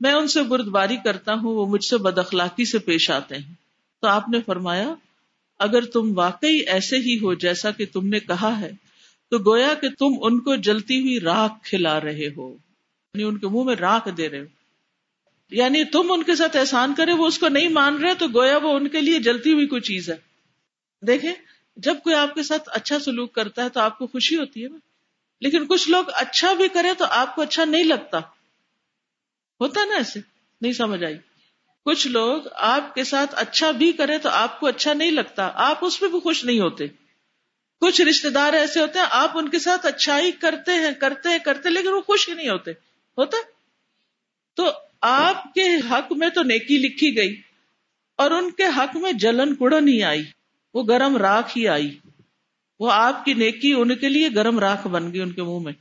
میں 0.00 0.12
ان 0.12 0.28
سے 0.28 0.42
بردباری 0.42 0.96
کرتا 1.04 1.34
ہوں، 1.34 1.54
وہ 1.54 1.66
مجھ 1.66 1.84
سے 1.84 1.96
بد 1.96 2.18
اخلاقی 2.18 2.64
سے 2.64 2.78
پیش 2.78 3.10
آتے 3.10 3.34
ہیں۔ 3.34 3.54
تو 4.00 4.06
آپ 4.06 4.28
نے 4.28 4.38
فرمایا، 4.46 4.94
اگر 5.58 5.84
تم 5.84 6.18
واقعی 6.18 6.58
ایسے 6.58 6.96
ہی 6.96 7.18
ہو 7.18 7.34
جیسا 7.34 7.70
کہ 7.70 7.86
تم 7.92 8.08
نے 8.08 8.20
کہا 8.20 8.60
ہے، 8.60 8.70
تو 9.30 9.38
گویا 9.38 9.74
کہ 9.74 9.88
تم 9.98 10.14
ان 10.20 10.40
کو 10.40 10.56
جلتی 10.56 11.00
ہوئی 11.00 11.20
راکھ 11.20 11.68
کھلا 11.68 12.00
رہے 12.00 12.28
ہو 12.36 12.50
یعنی 13.14 13.22
ان 13.22 13.38
کے 13.38 13.48
منہ 13.48 13.64
میں 13.64 13.76
راکھ 13.76 14.08
دے 14.16 14.28
رہے 14.28 14.40
ہو۔ 14.40 14.44
یعنی 15.50 15.84
تم 15.84 16.12
ان 16.12 16.22
کے 16.22 16.36
ساتھ 16.36 16.56
احسان 16.56 16.94
کرے، 16.94 17.12
وہ 17.12 17.26
اس 17.26 17.38
کو 17.38 17.48
نہیں 17.48 17.68
مان 17.68 17.96
رہے، 17.96 18.14
تو 18.14 18.26
گویا 18.28 18.56
وہ 18.56 18.76
ان 18.76 18.88
کے 18.88 19.00
لیے 19.00 19.18
جلتی 19.18 19.52
ہوئی 19.52 19.66
کوئی 19.66 19.80
چیز 19.80 20.10
ہے۔ 20.10 20.16
دیکھیں، 21.06 21.32
جب 21.76 21.94
کوئی 22.04 22.16
آپ 22.16 22.34
کے 22.34 22.42
ساتھ 22.42 22.68
اچھا 22.72 22.98
سلوک 22.98 23.34
کرتا 23.34 23.64
ہے 23.64 23.68
تو 23.68 23.80
آپ 23.80 23.98
کو 23.98 24.06
خوشی 24.06 24.36
ہوتی 24.36 24.64
ہے 24.64 24.68
نا۔ 24.68 24.78
لیکن 25.40 25.66
کچھ 25.66 25.90
لوگ 25.90 26.04
اچھا 26.14 26.52
بھی 26.52 26.68
کرے 26.68 26.88
تو 26.98 27.04
آپ 27.04 27.34
کو 27.34 27.42
اچھا 27.42 27.64
نہیں 27.64 27.84
لگتا۔ 27.84 28.18
ہوتا 29.60 29.84
نا 29.84 29.96
ایسے؟ 29.96 30.20
نہیں 30.60 30.72
سمجھ 30.72 31.04
آئی۔ 31.04 31.18
کچھ 31.84 32.06
لوگ 32.08 32.42
آپ 32.54 32.94
کے 32.94 33.04
ساتھ 33.04 33.34
اچھا 33.38 33.70
بھی 33.70 33.92
کرے 33.92 34.18
تو 34.18 34.28
آپ 34.28 34.60
کو 34.60 34.66
اچھا 34.66 34.92
نہیں 34.92 35.10
لگتا۔ 35.10 35.50
آپ 35.54 35.84
اس 35.84 36.00
پہ 36.00 36.06
بھی 36.08 36.20
خوش 36.20 36.44
نہیں 36.44 36.60
ہوتے۔ 36.60 36.86
کچھ 37.80 38.00
رشتے 38.00 38.30
دار 38.30 38.52
ایسے 38.52 38.80
ہوتے 38.80 38.98
ہیں، 38.98 39.06
آپ 39.10 39.38
ان 39.38 39.48
کے 39.48 39.58
ساتھ 39.58 39.86
اچھائی 39.86 40.32
کرتے 40.32 40.72
ہیں 40.72 40.92
کرتے 40.92 41.28
ہیں، 41.28 41.38
کرتے 41.38 41.70
لیکن 41.70 41.88
وہ 41.88 42.00
خوش 42.00 42.28
ہی 42.28 42.34
نہیں 42.34 42.48
ہوتے۔ 42.48 42.70
ہوتا 43.18 43.36
تو 44.54 44.70
آپ 45.00 45.54
کے 45.54 45.62
حق 45.90 46.12
میں 46.12 46.28
تو 46.28 46.42
نیکی 46.42 46.78
لکھی 46.78 47.16
گئی 47.16 47.40
اور 48.16 48.30
ان 48.30 48.50
کے 48.50 48.62
حق 48.76 48.96
میں 48.96 49.12
جلن 49.12 49.54
کڑن 49.54 49.88
ہی 49.88 50.02
آئی، 50.02 50.22
وہ 50.74 50.82
گرم 50.82 51.16
راکھ 51.16 51.58
ہی 51.58 51.68
آئی۔ 51.68 51.98
وہ 52.80 52.92
آپ 52.92 53.24
کی 53.24 53.34
نیکی 53.34 53.72
ان 53.72 53.96
کے 53.96 54.08
لیے 54.08 54.28
گرم 54.34 54.58
راکھ 54.58 54.86
بن 54.86 55.12
گئی 55.12 55.20
ان 55.20 55.32
کے 55.32 55.42
منہ 55.42 55.58
میں۔ 55.58 55.72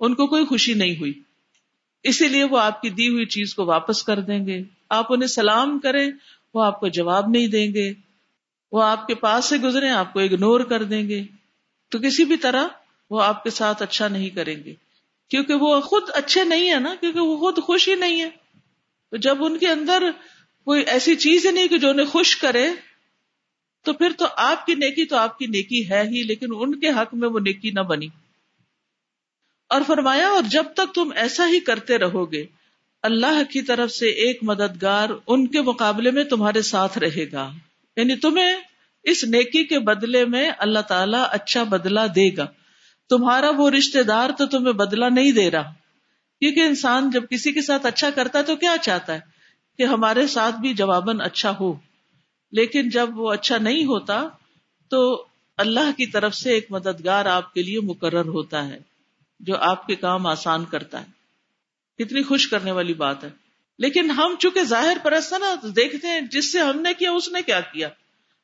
ان 0.00 0.14
کو 0.14 0.26
کوئی 0.26 0.46
خوشی 0.46 0.74
نہیں 0.74 0.96
ہوئی۔ 0.96 1.12
اسی 2.02 2.28
لیے 2.28 2.44
وہ 2.44 2.58
آپ 2.58 2.82
کی 2.82 2.90
دی 2.90 3.08
ہوئی 3.08 3.26
چیز 3.26 3.54
کو 3.54 3.64
واپس 3.64 4.02
کر 4.02 4.20
دیں 4.20 4.46
گے۔ 4.46 4.62
آپ 4.90 5.12
انہیں 5.12 5.28
سلام 5.28 5.78
کریں، 5.78 6.10
وہ 6.54 6.64
آپ 6.64 6.80
کو 6.80 6.88
جواب 6.88 7.28
نہیں 7.28 7.46
دیں 7.46 7.74
گے۔ 7.74 7.92
وہ 8.72 8.82
آپ 8.82 9.06
کے 9.06 9.14
پاس 9.14 9.44
سے 9.44 9.56
گزرے 9.56 9.90
آپ 9.90 10.12
کو 10.12 10.20
اگنور 10.20 10.60
کر 10.60 10.82
دیں 10.82 11.08
گے۔ 11.08 11.22
تو 11.88 11.98
کسی 11.98 12.24
بھی 12.24 12.36
طرح 12.36 12.66
وہ 13.10 13.22
آپ 13.22 13.44
کے 13.44 13.50
ساتھ 13.50 13.82
اچھا 13.82 14.08
نہیں 14.08 14.30
کریں 14.30 14.64
گے۔ 14.64 14.74
کیونکہ 15.30 15.54
وہ 15.54 15.80
خود 15.80 16.02
اچھے 16.14 16.44
نہیں 16.44 16.70
ہے 16.70 16.80
نا، 16.80 16.94
کیونکہ 17.00 17.20
وہ 17.20 17.36
خود 17.36 17.58
خوش 17.58 17.88
ہی 17.88 17.94
نہیں 17.94 18.20
ہے 18.20 18.30
تو 19.10 19.16
جب 19.16 19.44
ان 19.44 19.58
کے 19.58 19.68
اندر 19.68 20.02
کوئی 20.64 20.82
ایسی 20.82 21.16
چیز 21.16 21.46
ہی 21.46 21.50
نہیں 21.50 21.68
کہ 21.68 21.78
جو 21.78 21.90
انہیں 21.90 22.06
خوش 22.06 22.36
کرے، 22.36 22.70
تو 23.82 23.92
پھر 23.92 24.12
تو 24.18 24.26
آپ 24.36 24.66
کی 24.66 24.74
نیکی 24.74 25.04
تو 25.04 25.16
آپ 25.16 25.38
کی 25.38 25.46
نیکی 25.46 25.90
ہے 25.90 26.02
ہی، 26.02 26.22
لیکن 26.22 26.46
ان 26.50 26.80
کے 26.80 26.88
حق 26.88 27.14
میں 27.14 27.28
وہ 27.28 27.40
نیکی 27.40 27.70
نہ 27.70 27.80
بنی۔ 27.80 28.06
اور 29.68 29.80
فرمایا، 29.86 30.28
اور 30.28 30.42
جب 30.42 30.64
تک 30.74 30.94
تم 30.94 31.12
ایسا 31.16 31.48
ہی 31.48 31.60
کرتے 31.60 31.98
رہو 31.98 32.32
گے، 32.32 32.46
اللہ 33.02 33.42
کی 33.50 33.62
طرف 33.62 33.90
سے 33.90 34.06
ایک 34.06 34.38
مددگار 34.42 35.08
ان 35.26 35.46
کے 35.46 35.62
مقابلے 35.62 36.10
میں 36.10 36.24
تمہارے 36.24 36.62
ساتھ 36.62 36.98
رہے 36.98 37.24
گا۔ 37.32 37.52
یعنی 37.96 38.16
تمہیں 38.16 38.56
اس 39.04 39.24
نیکی 39.24 39.64
کے 39.64 39.78
بدلے 39.78 40.24
میں 40.24 40.50
اللہ 40.58 40.78
تعالی 40.78 41.16
اچھا 41.30 41.62
بدلہ 41.62 42.00
دے 42.00 42.36
گا۔ 42.36 42.46
تمہارا 43.08 43.50
وہ 43.50 43.70
رشتے 43.70 44.02
دار 44.02 44.30
تو 44.38 44.46
تمہیں 44.46 44.72
بدلا 44.72 45.08
نہیں 45.08 45.32
دے 45.32 45.50
رہا۔ 45.50 45.72
کیونکہ 46.40 46.60
انسان 46.60 47.10
جب 47.10 47.24
کسی 47.30 47.52
کے 47.52 47.62
ساتھ 47.62 47.86
اچھا 47.86 48.10
کرتا 48.10 48.38
ہے 48.38 48.44
تو 48.44 48.56
کیا 48.56 48.76
چاہتا 48.82 49.14
ہے؟ 49.14 49.20
کہ 49.78 49.82
ہمارے 49.82 50.26
ساتھ 50.26 50.56
بھی 50.60 50.74
جواباً 50.74 51.20
اچھا 51.20 51.54
ہو۔ 51.60 51.74
لیکن 52.52 52.88
جب 52.88 53.18
وہ 53.18 53.32
اچھا 53.32 53.58
نہیں 53.58 53.84
ہوتا 53.84 54.28
تو 54.90 55.26
اللہ 55.56 55.92
کی 55.96 56.06
طرف 56.06 56.34
سے 56.34 56.50
ایک 56.50 56.66
مددگار 56.70 57.26
آپ 57.26 57.54
کے 57.54 57.62
لیے 57.62 57.80
مقرر 57.80 58.24
ہوتا 58.24 58.68
ہے، 58.68 58.78
جو 59.40 59.56
آپ 59.56 59.86
کے 59.86 59.94
کام 59.94 60.26
آسان 60.26 60.64
کرتا 60.64 61.02
ہے۔ 61.02 61.06
کتنی 62.04 62.22
خوش 62.22 62.48
کرنے 62.48 62.72
والی 62.72 62.94
بات 62.94 63.24
ہے۔ 63.24 63.28
لیکن 63.78 64.10
ہم 64.10 64.34
چونکہ 64.38 64.62
ظاہر 64.62 64.96
پرست 65.02 65.32
نا 65.32 65.54
دیکھتے 65.62 66.08
ہیں 66.08 66.20
جس 66.20 66.52
سے 66.52 66.58
ہم 66.58 66.80
نے 66.80 66.94
کیا، 66.94 67.10
اس 67.10 67.28
نے 67.28 67.42
کیا 67.42 67.60
کیا۔ 67.60 67.88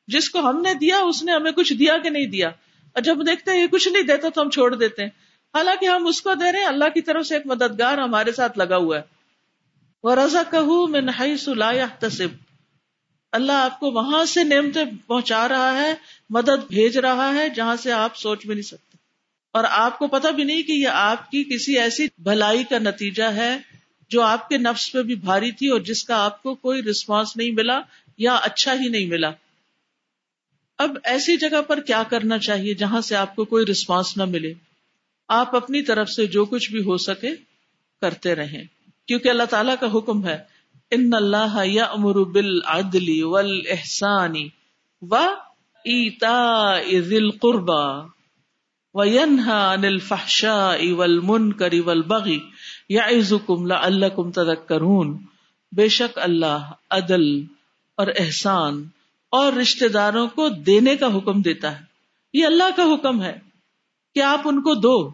جس 0.07 0.29
کو 0.29 0.39
ہم 0.39 0.61
نے 0.61 0.73
دیا، 0.73 0.99
اس 0.99 1.23
نے 1.23 1.31
ہمیں 1.31 1.51
کچھ 1.51 1.73
دیا 1.73 1.97
کہ 1.97 2.09
نہیں 2.09 2.25
دیا۔ 2.25 2.49
اور 2.93 3.01
جب 3.01 3.17
دیکھتے 3.27 3.51
ہیں 3.51 3.61
یہ 3.61 3.67
کچھ 3.67 3.87
نہیں 3.87 4.03
دیتا 4.03 4.29
تو 4.29 4.41
ہم 4.41 4.49
چھوڑ 4.49 4.75
دیتے 4.75 5.01
ہیں۔ 5.01 5.09
حالانکہ 5.53 5.85
ہم 5.85 6.07
اس 6.07 6.21
کو 6.21 6.33
دے 6.33 6.51
رہے 6.51 6.59
ہیں، 6.59 6.65
اللہ 6.65 6.89
کی 6.93 7.01
طرف 7.01 7.25
سے 7.25 7.33
ایک 7.33 7.45
مددگار 7.45 7.97
ہمارے 7.97 8.31
ساتھ 8.31 8.57
لگا 8.57 8.77
ہوا 8.77 8.97
ہے۔ 8.97 9.01
وہ 10.03 10.15
رضا 10.15 10.43
کہ 10.51 11.81
تصب 11.99 12.27
اللہ 13.31 13.51
آپ 13.51 13.79
کو 13.79 13.91
وہاں 13.91 14.25
سے 14.25 14.43
نعمتیں 14.43 14.85
پہنچا 15.07 15.47
رہا 15.47 15.81
ہے، 15.81 15.93
مدد 16.29 16.67
بھیج 16.67 16.97
رہا 16.97 17.35
ہے، 17.35 17.49
جہاں 17.49 17.75
سے 17.75 17.91
آپ 17.91 18.17
سوچ 18.17 18.45
بھی 18.45 18.53
نہیں 18.53 18.61
سکتے۔ 18.61 18.97
اور 19.51 19.63
آپ 19.69 19.99
کو 19.99 20.07
پتا 20.07 20.29
بھی 20.29 20.43
نہیں 20.43 20.63
کہ 20.63 20.71
یہ 20.71 20.87
آپ 20.87 21.31
کی 21.31 21.43
کسی 21.43 21.79
ایسی 21.79 22.07
بھلائی 22.17 22.63
کا 22.63 22.79
نتیجہ 22.79 23.23
ہے 23.23 23.57
جو 24.09 24.21
آپ 24.21 24.49
کے 24.49 24.57
نفس 24.57 24.91
پہ 24.91 25.01
بھی 25.01 25.15
بھاری 25.15 25.51
تھی 25.51 25.67
اور 25.67 25.79
جس 25.79 26.03
کا 26.03 26.23
آپ 26.23 26.43
کو 26.43 26.55
کوئی 26.55 26.81
رسپانس 26.81 27.37
نہیں 27.37 27.51
ملا 27.51 27.81
یا 28.17 28.35
اچھا 28.35 28.73
ہی 28.73 28.89
نہیں 28.89 29.05
ملا۔ 29.05 29.31
اب 30.83 30.97
ایسی 31.03 31.37
جگہ 31.37 31.61
پر 31.61 31.79
کیا 31.79 32.03
کرنا 32.09 32.37
چاہیے 32.37 32.73
جہاں 32.73 33.01
سے 33.01 33.15
آپ 33.15 33.35
کو 33.35 33.45
کوئی 33.45 33.65
رسپانس 33.65 34.17
نہ 34.17 34.25
ملے؟ 34.25 34.53
آپ 35.27 35.55
اپنی 35.55 35.81
طرف 35.81 36.09
سے 36.09 36.25
جو 36.27 36.45
کچھ 36.45 36.71
بھی 36.71 36.79
ہو 36.79 36.97
سکے 36.97 37.31
کرتے 38.01 38.35
رہیں۔ 38.35 38.63
کیونکہ 39.07 39.29
اللہ 39.29 39.43
تعالیٰ 39.43 39.75
کا 39.79 39.87
حکم 39.93 40.25
ہے، 40.25 40.37
ان 40.91 41.09
اللہ 41.13 41.61
یا 41.65 41.85
امر 41.85 42.23
بل 42.23 42.59
عدلی 42.65 43.21
ول 43.23 43.61
احسانی 43.69 44.47
و 45.01 45.15
ایتا 45.85 46.79
ذل 46.99 47.29
قربا 47.31 48.05
و 48.93 49.03
ینہا 49.05 49.75
فحشا 50.07 50.73
اول 50.73 51.19
من 51.23 51.51
کری 51.53 51.79
ول 51.79 52.01
بغی 52.01 52.39
یا 52.89 53.07
لعلکم 53.49 54.31
تذکرون۔ 54.31 55.17
بے 55.71 55.87
شک 55.89 56.19
اللہ 56.19 56.71
عدل 56.89 57.41
اور 57.97 58.07
احسان 58.19 58.83
اور 59.35 59.53
رشتے 59.53 59.87
داروں 59.87 60.27
کو 60.27 60.49
دینے 60.49 60.95
کا 60.95 61.17
حکم 61.17 61.41
دیتا 61.41 61.79
ہے۔ 61.79 61.85
یہ 62.33 62.45
اللہ 62.45 62.63
کا 62.75 62.83
حکم 62.83 63.21
ہے 63.21 63.39
کہ 64.15 64.19
آپ 64.19 64.41
ان 64.45 64.61
کو 64.61 64.75
دو۔ 64.75 65.07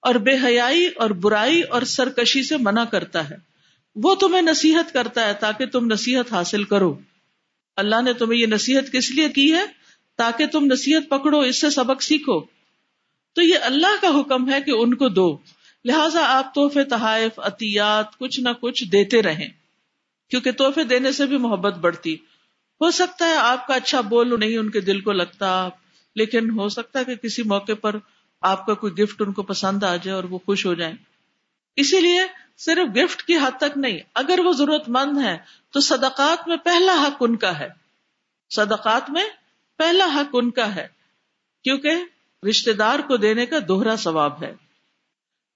اور 0.00 0.14
بے 0.14 0.46
حیائی 0.46 0.86
اور 0.86 1.10
برائی 1.10 1.62
اور 1.62 1.82
سرکشی 1.82 2.42
سے 2.42 2.56
منع 2.56 2.84
کرتا 2.84 3.30
ہے۔ 3.30 3.36
وہ 3.94 4.14
تمہیں 4.14 4.42
نصیحت 4.42 4.92
کرتا 4.92 5.26
ہے 5.26 5.32
تاکہ 5.32 5.66
تم 5.66 5.92
نصیحت 5.92 6.32
حاصل 6.32 6.64
کرو۔ 6.64 6.98
اللہ 7.76 8.02
نے 8.02 8.12
تمہیں 8.12 8.40
یہ 8.40 8.46
نصیحت 8.46 8.92
کس 8.92 9.10
لیے 9.10 9.28
کی 9.28 9.52
ہے؟ 9.52 9.66
تاکہ 10.16 10.46
تم 10.46 10.64
نصیحت 10.64 11.02
پکڑو، 11.10 11.40
اس 11.40 11.60
سے 11.60 11.70
سبق 11.70 12.02
سیکھو۔ 12.02 12.40
تو 13.34 13.42
یہ 13.42 13.54
اللہ 13.62 14.02
کا 14.02 14.20
حکم 14.20 14.52
ہے 14.52 14.60
کہ 14.60 14.70
ان 14.70 14.94
کو 14.94 15.08
دو۔ 15.08 15.38
لہذا 15.84 16.20
آپ 16.22 16.54
تحفے 16.54 16.84
تحائف، 16.84 17.38
عطیات 17.38 18.18
کچھ 18.18 18.40
نہ 18.40 18.48
کچھ 18.60 18.84
دیتے 18.84 19.22
رہیں۔ 19.22 19.48
کیونکہ 20.30 20.52
تحفے 20.52 20.84
دینے 20.84 21.12
سے 21.12 21.26
بھی 21.26 21.38
محبت 21.38 21.74
بڑھتی۔ 21.74 22.16
ہو 22.80 22.90
سکتا 22.90 23.24
ہے 23.24 23.36
آپ 23.36 23.66
کا 23.66 23.74
اچھا 23.74 24.00
بول 24.00 24.40
نہیں 24.40 24.58
ان 24.58 24.70
کے 24.70 24.80
دل 24.80 25.00
کو 25.00 25.12
لگتا، 25.12 25.68
لیکن 26.16 26.50
ہو 26.50 26.68
سکتا 26.68 26.98
ہے 26.98 27.04
کہ 27.04 27.14
کسی 27.14 27.42
موقع 27.42 27.72
پر 27.80 27.96
آپ 28.42 28.66
کا 28.66 28.74
کوئی 28.74 28.92
گفٹ 28.98 29.22
ان 29.22 29.32
کو 29.32 29.42
پسند 29.42 29.84
آ 29.84 29.96
جائے 29.96 30.16
اور 30.16 30.24
وہ 30.24 30.38
خوش 30.46 30.66
ہو 30.66 30.74
جائیں۔ 30.74 30.94
اسی 31.76 32.00
لیے 32.00 32.22
صرف 32.58 32.96
گفٹ 32.96 33.22
کی 33.22 33.36
حد 33.36 33.58
تک 33.58 33.78
نہیں، 33.78 33.98
اگر 34.14 34.40
وہ 34.44 34.52
ضرورت 34.52 34.88
مند 34.88 35.18
ہے 35.24 35.36
تو 35.70 35.80
صدقات 35.80 36.48
میں 36.48 36.56
پہلا 36.56 36.92
حق 36.92 37.16
ان 37.20 37.36
کا 37.36 37.58
ہے۔ 37.58 37.68
صدقات 38.50 39.10
میں 39.10 39.24
پہلا 39.78 40.04
حق 40.14 40.30
ان 40.32 40.50
کا 40.50 40.74
ہے، 40.74 40.86
کیونکہ 41.64 42.46
رشتے 42.48 42.72
دار 42.72 42.98
کو 42.98 43.16
دینے 43.16 43.46
کا 43.46 43.56
دوہرا 43.68 43.96
ثواب 43.96 44.42
ہے۔ 44.42 44.54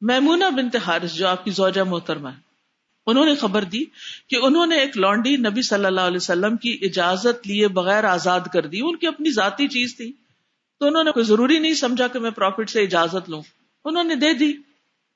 میمونہ 0.00 0.44
بنت 0.56 0.76
حارث 0.86 1.12
جو 1.12 1.28
آپ 1.28 1.44
کی 1.44 1.50
زوجہ 1.50 1.82
محترمہ 1.82 2.28
ہے 2.28 2.49
انہوں 3.10 3.24
نے 3.24 3.34
خبر 3.34 3.64
دی 3.64 3.84
کہ 4.28 4.36
انہوں 4.42 4.66
نے 4.66 4.76
ایک 4.76 4.96
لانڈی 4.96 5.36
نبی 5.36 5.62
صلی 5.62 5.84
اللہ 5.84 6.00
علیہ 6.00 6.16
وسلم 6.16 6.56
کی 6.56 6.78
اجازت 6.82 7.46
لیے 7.46 7.68
بغیر 7.68 8.04
آزاد 8.04 8.40
کر 8.52 8.66
دی، 8.66 8.80
ان 8.82 8.96
کی 8.96 9.06
اپنی 9.06 9.30
ذاتی 9.30 9.68
چیز 9.68 9.96
تھی۔ 9.96 10.12
تو 10.78 10.86
انہوں 10.86 11.04
نے 11.04 11.10
کوئی 11.10 11.24
ضروری 11.24 11.58
نہیں 11.58 11.74
سمجھا 11.74 12.06
کہ 12.06 12.18
میں 12.18 12.30
پروفٹ 12.30 12.70
سے 12.70 12.82
اجازت 12.82 13.30
لوں۔ 13.30 13.42
انہوں 13.84 14.04
نے 14.04 14.14
دے 14.14 14.34
دی۔ 14.34 14.52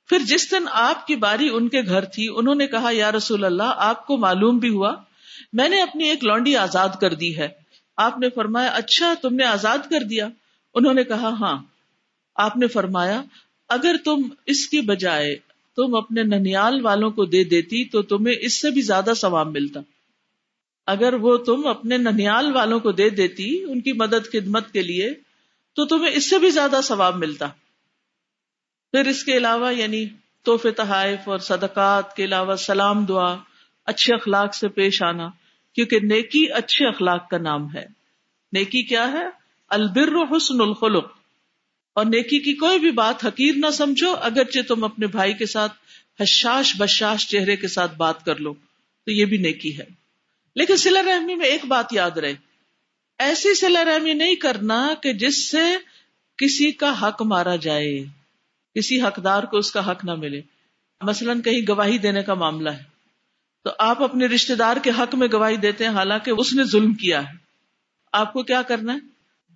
پھر 0.09 0.19
جس 0.19 0.51
دن 0.51 0.65
آپ 0.71 1.07
کی 1.07 1.17
باری 1.17 1.49
ان 1.53 1.69
کے 1.69 1.83
گھر 1.83 2.05
تھی، 2.05 2.29
انہوں 2.37 2.55
نے 2.55 2.67
کہا، 2.67 2.91
یا 2.93 3.13
رسول 3.13 3.45
اللہ، 3.45 3.73
آپ 3.77 4.07
کو 4.07 4.17
معلوم 4.17 4.59
بھی 4.59 4.69
ہوا، 4.69 4.95
میں 5.53 5.69
نے 5.69 5.83
اپنی 5.83 6.05
ایک 6.05 6.25
لانڈی 6.25 6.57
آزاد 6.57 6.89
کر 7.01 7.15
دی 7.15 7.37
ہے۔ 7.37 7.49
آپ 7.97 8.19
نے 8.19 8.31
فرمایا 8.31 8.71
اچھا 8.71 9.15
تم 9.23 9.35
نے 9.35 9.45
آزاد 9.45 9.79
کر 9.91 10.01
دیا۔ 10.01 10.29
انہوں 10.75 10.95
نے 10.95 11.05
کہا 11.05 11.29
ہاں 11.29 11.63
آپ 12.35 12.57
نے 12.57 12.67
فرمایا، 12.67 13.23
اگر 13.69 13.97
تم 14.05 14.23
اس 14.47 14.69
کی 14.69 14.81
بجائے 14.81 15.37
تم 15.77 15.95
اپنے 15.95 16.23
ننیال 16.23 16.81
والوں 16.85 17.11
کو 17.11 17.25
دے 17.25 17.45
دیتی 17.45 17.85
تو 17.85 18.03
تمہیں 18.03 18.35
اس 18.41 18.61
سے 18.61 18.71
بھی 18.71 18.83
زیادہ 18.83 19.13
ثواب 19.17 19.49
ملتا۔ 19.49 19.81
اگر 20.87 21.15
وہ 21.15 21.37
تم 21.37 21.67
اپنے 21.67 21.97
ننیال 21.97 22.53
والوں 22.53 22.81
کو 22.81 22.93
دے 22.93 23.11
دیتی 23.11 23.65
ان 23.69 23.81
کی 23.81 23.93
مدد 23.93 24.33
خدمت 24.33 24.73
کے 24.73 24.83
لیے 24.83 25.15
تو 25.77 25.87
تمہیں 25.87 26.13
اس 26.15 26.31
سے 26.31 26.39
بھی 26.39 26.51
زیادہ 26.51 26.81
ثواب 26.85 27.17
ملتا۔ 27.17 27.47
پھر 28.91 29.07
اس 29.07 29.25
کے 29.25 29.37
علاوہ 29.37 29.75
یعنی 29.75 30.07
تحفے 30.45 30.71
تحائف 30.71 31.29
اور 31.29 31.39
صدقات 31.39 32.17
کے 32.17 32.25
علاوہ 32.25 32.57
سلام 32.57 33.05
دعا، 33.05 33.37
اچھے 33.87 34.15
اخلاق 34.15 34.55
سے 34.55 34.69
پیش 34.69 35.03
آنا، 35.03 35.29
کیونکہ 35.75 36.01
نیکی 36.01 36.53
اچھے 36.53 36.89
اخلاق 36.89 37.31
کا 37.31 37.39
نام 37.39 37.75
ہے۔ 37.75 37.87
نیکی 38.53 38.83
کیا 38.83 39.13
ہے؟ 39.13 39.25
البر 39.69 40.37
حسن 40.37 40.61
الخلق۔ 40.61 41.24
اور 41.95 42.05
نیکی 42.05 42.39
کی 42.39 42.55
کوئی 42.55 42.79
بھی 42.79 42.91
بات 42.91 43.27
حقیر 43.27 43.55
نہ 43.57 43.71
سمجھو، 43.71 44.15
اگرچہ 44.15 44.61
تم 44.69 44.85
اپنے 44.85 45.07
بھائی 45.07 45.33
کے 45.33 45.47
ساتھ 45.47 45.73
حشاش 46.21 46.75
بشاش 46.79 47.29
چہرے 47.29 47.57
کے 47.57 47.69
ساتھ 47.69 47.97
بات 47.97 48.25
کر 48.25 48.37
لو، 48.37 48.55
تو 49.05 49.11
یہ 49.11 49.25
بھی 49.25 49.37
نیکی 49.37 49.79
ہے۔ 49.79 49.85
لیکن 50.57 50.77
سلا 50.77 51.03
رحمی 51.03 51.35
میں 51.35 51.47
ایک 51.47 51.65
بات 51.65 51.93
یاد 51.93 52.11
رہے۔ 52.11 52.35
ایسی 53.19 53.55
سلا 53.55 53.85
رحمی 53.85 54.13
نہیں 54.13 54.35
کرنا 54.35 54.95
کہ 55.03 55.13
جس 55.13 55.51
سے 55.51 55.63
کسی 56.37 56.73
کا 56.73 57.09
حق 57.09 57.23
مارا 57.23 57.57
جائے، 57.57 58.05
کسی 58.75 59.03
حقدار 59.03 59.43
کو 59.43 59.59
اس 59.59 59.73
کا 59.73 59.91
حق 59.91 60.05
نہ 60.05 60.15
ملے۔ 60.15 60.41
مثلاً 61.03 61.41
کہیں 61.41 61.61
گواہی 61.69 61.99
دینے 61.99 62.23
کا 62.23 62.35
معاملہ 62.35 62.71
ہے، 62.71 62.83
تو 63.65 63.71
آپ 63.79 64.03
اپنے 64.03 64.27
رشتے 64.27 64.55
دار 64.55 64.77
کے 64.77 64.91
حق 64.99 65.15
میں 65.15 65.29
گواہی 65.33 65.57
دیتے 65.57 65.85
ہیں، 65.85 65.91
حالانکہ 65.91 66.31
اس 66.31 66.53
نے 66.53 66.65
ظلم 66.65 66.95
کیا 66.95 67.29
ہے۔ 67.29 67.37
آپ 68.13 68.33
کو 68.33 68.43
کیا 68.43 68.63
کرنا 68.63 68.95
ہے؟ 68.95 68.99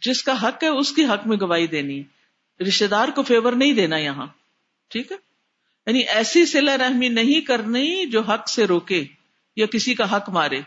جس 0.03 0.23
کا 0.23 0.43
حق 0.43 0.63
ہے، 0.63 0.69
اس 0.69 0.93
کی 0.93 1.05
حق 1.05 1.27
میں 1.27 1.37
گواہی 1.41 1.67
دینی 1.67 1.99
ہے۔ 1.99 2.18
رشتے 2.61 2.87
دار 2.87 3.09
کو 3.09 3.23
فیور 3.23 3.53
نہیں 3.53 3.73
دینا 3.73 3.97
یہاں۔ 3.97 4.27
ٹھیک 4.89 5.13
ہے؟ 5.13 5.17
یعنی 5.87 5.99
ایسی 5.99 6.47
سلا 6.47 6.79
رحمی 6.79 7.09
نہیں 7.09 7.41
کرنی 7.41 8.07
جو 8.07 8.21
حق 8.21 8.49
سے 8.49 8.67
روکے 8.67 9.05
یا 9.57 9.67
کسی 9.67 9.95
کا 9.95 10.17
حق 10.17 10.29
مارے۔ 10.29 10.61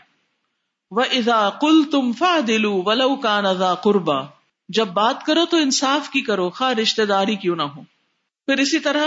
وہ 0.90 1.00
ازا 1.00 1.50
کل 1.60 1.84
تم 1.90 2.12
فا 2.12 2.38
دلو 2.46 2.82
ولو 2.86 3.16
کان 3.16 3.46
ازا 3.46 3.74
قربا 3.74 4.20
جب 4.68 4.86
بات 4.86 5.24
کرو 5.24 5.46
تو 5.46 5.56
انصاف 5.56 6.10
کی 6.10 6.20
کرو، 6.20 6.50
خواہ 6.50 6.70
رشتے 6.70 7.06
داری 7.06 7.36
کیوں 7.36 7.56
نہ 7.56 7.62
ہو۔ 7.62 7.82
پھر 8.46 8.56
اسی 8.56 8.78
طرح 8.78 9.04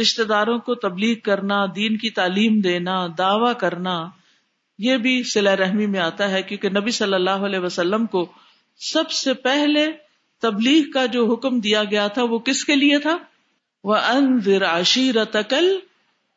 رشتے 0.00 0.24
داروں 0.24 0.58
کو 0.58 0.74
تبلیغ 0.74 1.18
کرنا، 1.18 1.66
دین 1.76 1.96
کی 1.96 2.10
تعلیم 2.10 2.60
دینا، 2.60 3.06
دعوی 3.18 3.54
کرنا، 3.58 4.08
یہ 4.78 4.96
بھی 4.96 5.22
سلا 5.22 5.56
رحمی 5.56 5.86
میں 5.86 6.00
آتا 6.00 6.30
ہے، 6.30 6.42
کیونکہ 6.42 6.68
نبی 6.68 6.90
صلی 6.90 7.14
اللہ 7.14 7.30
علیہ 7.30 7.58
وسلم 7.58 8.06
کو 8.06 8.32
سب 8.76 9.10
سے 9.10 9.34
پہلے 9.34 10.05
تبلیغ 10.40 10.90
کا 10.90 11.06
جو 11.06 11.32
حکم 11.32 11.60
دیا 11.60 11.84
گیا 11.84 12.08
تھا 12.08 12.22
وہ 12.22 12.38
کس 12.38 12.64
کے 12.64 12.76
لیے 12.76 12.98
تھا؟ 12.98 13.16
وہ 13.84 13.94
ان 13.94 14.62
عشیرتکل 14.62 15.78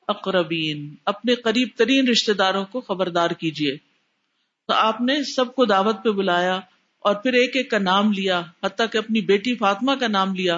اقربین 0.08 0.96
اپنے 1.06 1.36
قریب 1.36 1.70
ترین 1.78 2.08
رشتے 2.08 2.34
داروں 2.34 2.66
کو 2.66 2.82
خبردار 2.82 3.30
کیجیے 3.30 3.76
تو 4.68 4.74
آپ 4.74 5.02
نے 5.02 5.24
سب 5.24 5.56
کو 5.56 5.66
دعوت 5.66 6.04
پہ 6.04 6.10
بلایا 6.10 6.60
اور 7.00 7.16
پھر 7.16 7.34
ایک 7.34 7.56
ایک 7.56 7.72
کا 7.72 7.78
نام 7.78 8.12
لیا، 8.12 8.42
حتیٰ 8.64 8.86
کہ 8.92 8.98
اپنی 8.98 9.22
بیٹی 9.22 9.56
فاطمہ 9.56 9.92
کا 10.00 10.08
نام 10.08 10.36
لیا۔ 10.36 10.56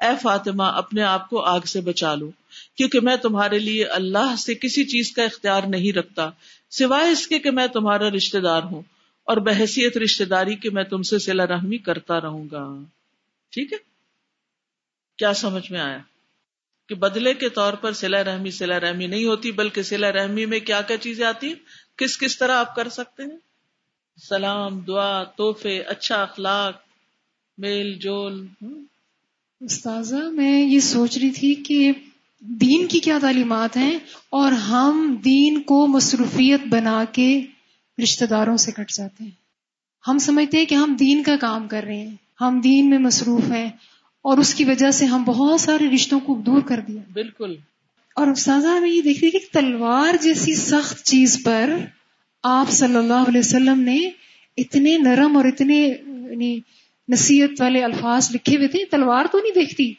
اے 0.00 0.12
فاطمہ، 0.22 0.62
اپنے 0.62 1.02
آپ 1.02 1.28
کو 1.30 1.40
آگ 1.40 1.60
سے 1.60 1.80
بچا 1.80 2.14
لو، 2.14 2.30
کیونکہ 2.76 3.00
میں 3.00 3.16
تمہارے 3.16 3.58
لیے 3.58 3.84
اللہ 3.84 4.34
سے 4.38 4.54
کسی 4.54 4.84
چیز 4.84 5.12
کا 5.12 5.22
اختیار 5.22 5.62
نہیں 5.62 5.96
رکھتا، 5.96 6.30
سوائے 6.70 7.10
اس 7.10 7.26
کے 7.26 7.38
کہ 7.38 7.50
میں 7.50 7.66
تمہارا 7.66 8.10
رشتے 8.10 8.40
دار 8.40 8.62
ہوں۔ 8.62 8.82
اور 9.24 9.36
بحثیت 9.36 9.96
رشتے 9.96 10.24
داری 10.24 10.56
کے 10.56 10.70
میں 10.70 10.84
تم 10.84 11.02
سے 11.02 11.18
سلا 11.18 11.46
رحمی 11.46 11.78
کرتا 11.78 12.20
رہوں 12.20 12.44
گا۔ 12.52 12.82
ٹھیک 13.50 13.72
ہے؟ 13.72 13.78
کیا 15.18 15.34
سمجھ 15.34 15.72
میں 15.72 15.80
آیا؟ 15.80 15.98
کہ 16.88 16.94
بدلے 16.94 17.34
کے 17.34 17.48
طور 17.48 17.72
پر 17.72 17.92
سلا 17.92 18.24
رحمی 18.24 18.50
سلا 18.50 18.80
رحمی 18.80 19.06
نہیں 19.06 19.24
ہوتی، 19.24 19.52
بلکہ 19.52 19.82
سلا 19.82 20.12
رحمی 20.12 20.46
میں 20.46 20.60
کیا 20.60 20.80
کیا 20.80 20.96
چیزیں 20.96 21.26
آتی 21.26 21.46
ہیں؟ 21.46 21.54
کس 21.96 22.18
کس 22.18 22.38
طرح 22.38 22.52
آپ 22.52 22.76
کر 22.76 22.88
سکتے 22.88 23.22
ہیں؟ 23.22 23.38
سلام، 24.28 24.80
دعا 24.80 25.24
توحفے 25.24 25.80
اچھا 25.80 26.22
اخلاق، 26.22 26.74
میل، 27.58 27.94
جول۔ 27.94 28.46
استاذہ، 29.60 30.16
میں 30.16 30.62
یہ 30.62 30.80
سوچ 30.80 31.18
رہی 31.18 31.30
تھی 31.30 31.54
کہ 31.54 31.92
دین 32.40 32.86
کی 32.86 33.00
کیا 33.00 33.18
تعلیمات 33.22 33.76
ہیں 33.76 33.98
اور 34.28 34.52
ہم 34.52 35.16
دین 35.24 35.62
کو 35.62 35.86
مصروفیت 35.86 36.60
بنا 36.68 37.04
کے 37.12 37.40
رشتے 38.02 38.26
داروں 38.26 38.56
سے 38.56 38.72
کٹ 38.72 38.90
جاتے 38.90 39.24
ہیں۔ 39.24 39.30
ہم 40.08 40.18
سمجھتے 40.18 40.58
ہیں 40.58 40.64
کہ 40.64 40.74
ہم 40.74 40.96
دین 41.00 41.22
کا 41.22 41.36
کام 41.40 41.68
کر 41.68 41.82
رہے 41.82 41.96
ہیں۔ 41.96 42.16
ہم 42.40 42.60
دین 42.64 42.90
میں 42.90 42.98
مصروف 42.98 43.52
ہیں 43.52 43.66
اور 44.22 44.38
اس 44.38 44.54
کی 44.54 44.64
وجہ 44.64 44.90
سے 44.90 45.04
ہم 45.04 45.24
بہت 45.24 45.60
سارے 45.60 45.94
رشتوں 45.94 46.20
کو 46.20 46.42
دور 46.46 46.62
کر 46.62 46.80
دیا۔ 46.88 47.02
بالکل۔ 47.12 47.56
اور 48.16 48.26
استاذہ 48.26 48.80
میں 48.80 48.90
یہ 48.90 49.02
دیکھ 49.02 49.20
رہی 49.20 49.30
کہ 49.30 49.38
تلوار 49.52 50.14
جیسی 50.22 50.54
سخت 50.54 51.04
چیز 51.04 51.42
پر 51.44 51.70
آپ 52.42 52.70
صلی 52.70 52.96
اللہ 52.96 53.28
علیہ 53.28 53.40
وسلم 53.40 53.80
نے 53.80 54.10
اتنے 54.56 54.98
نرم 54.98 55.36
اور 55.36 55.44
اتنے 55.44 55.88
یعنی 56.30 56.60
نصیحت 57.08 57.60
والے 57.60 57.84
الفاظ 57.84 58.30
لکھے 58.34 58.56
ہوئے 58.56 58.68
تھے۔ 58.68 58.84
تلوار 58.84 59.24
تو 59.32 59.38
نہیں 59.38 59.54
دیکھتی۔ 59.54 59.92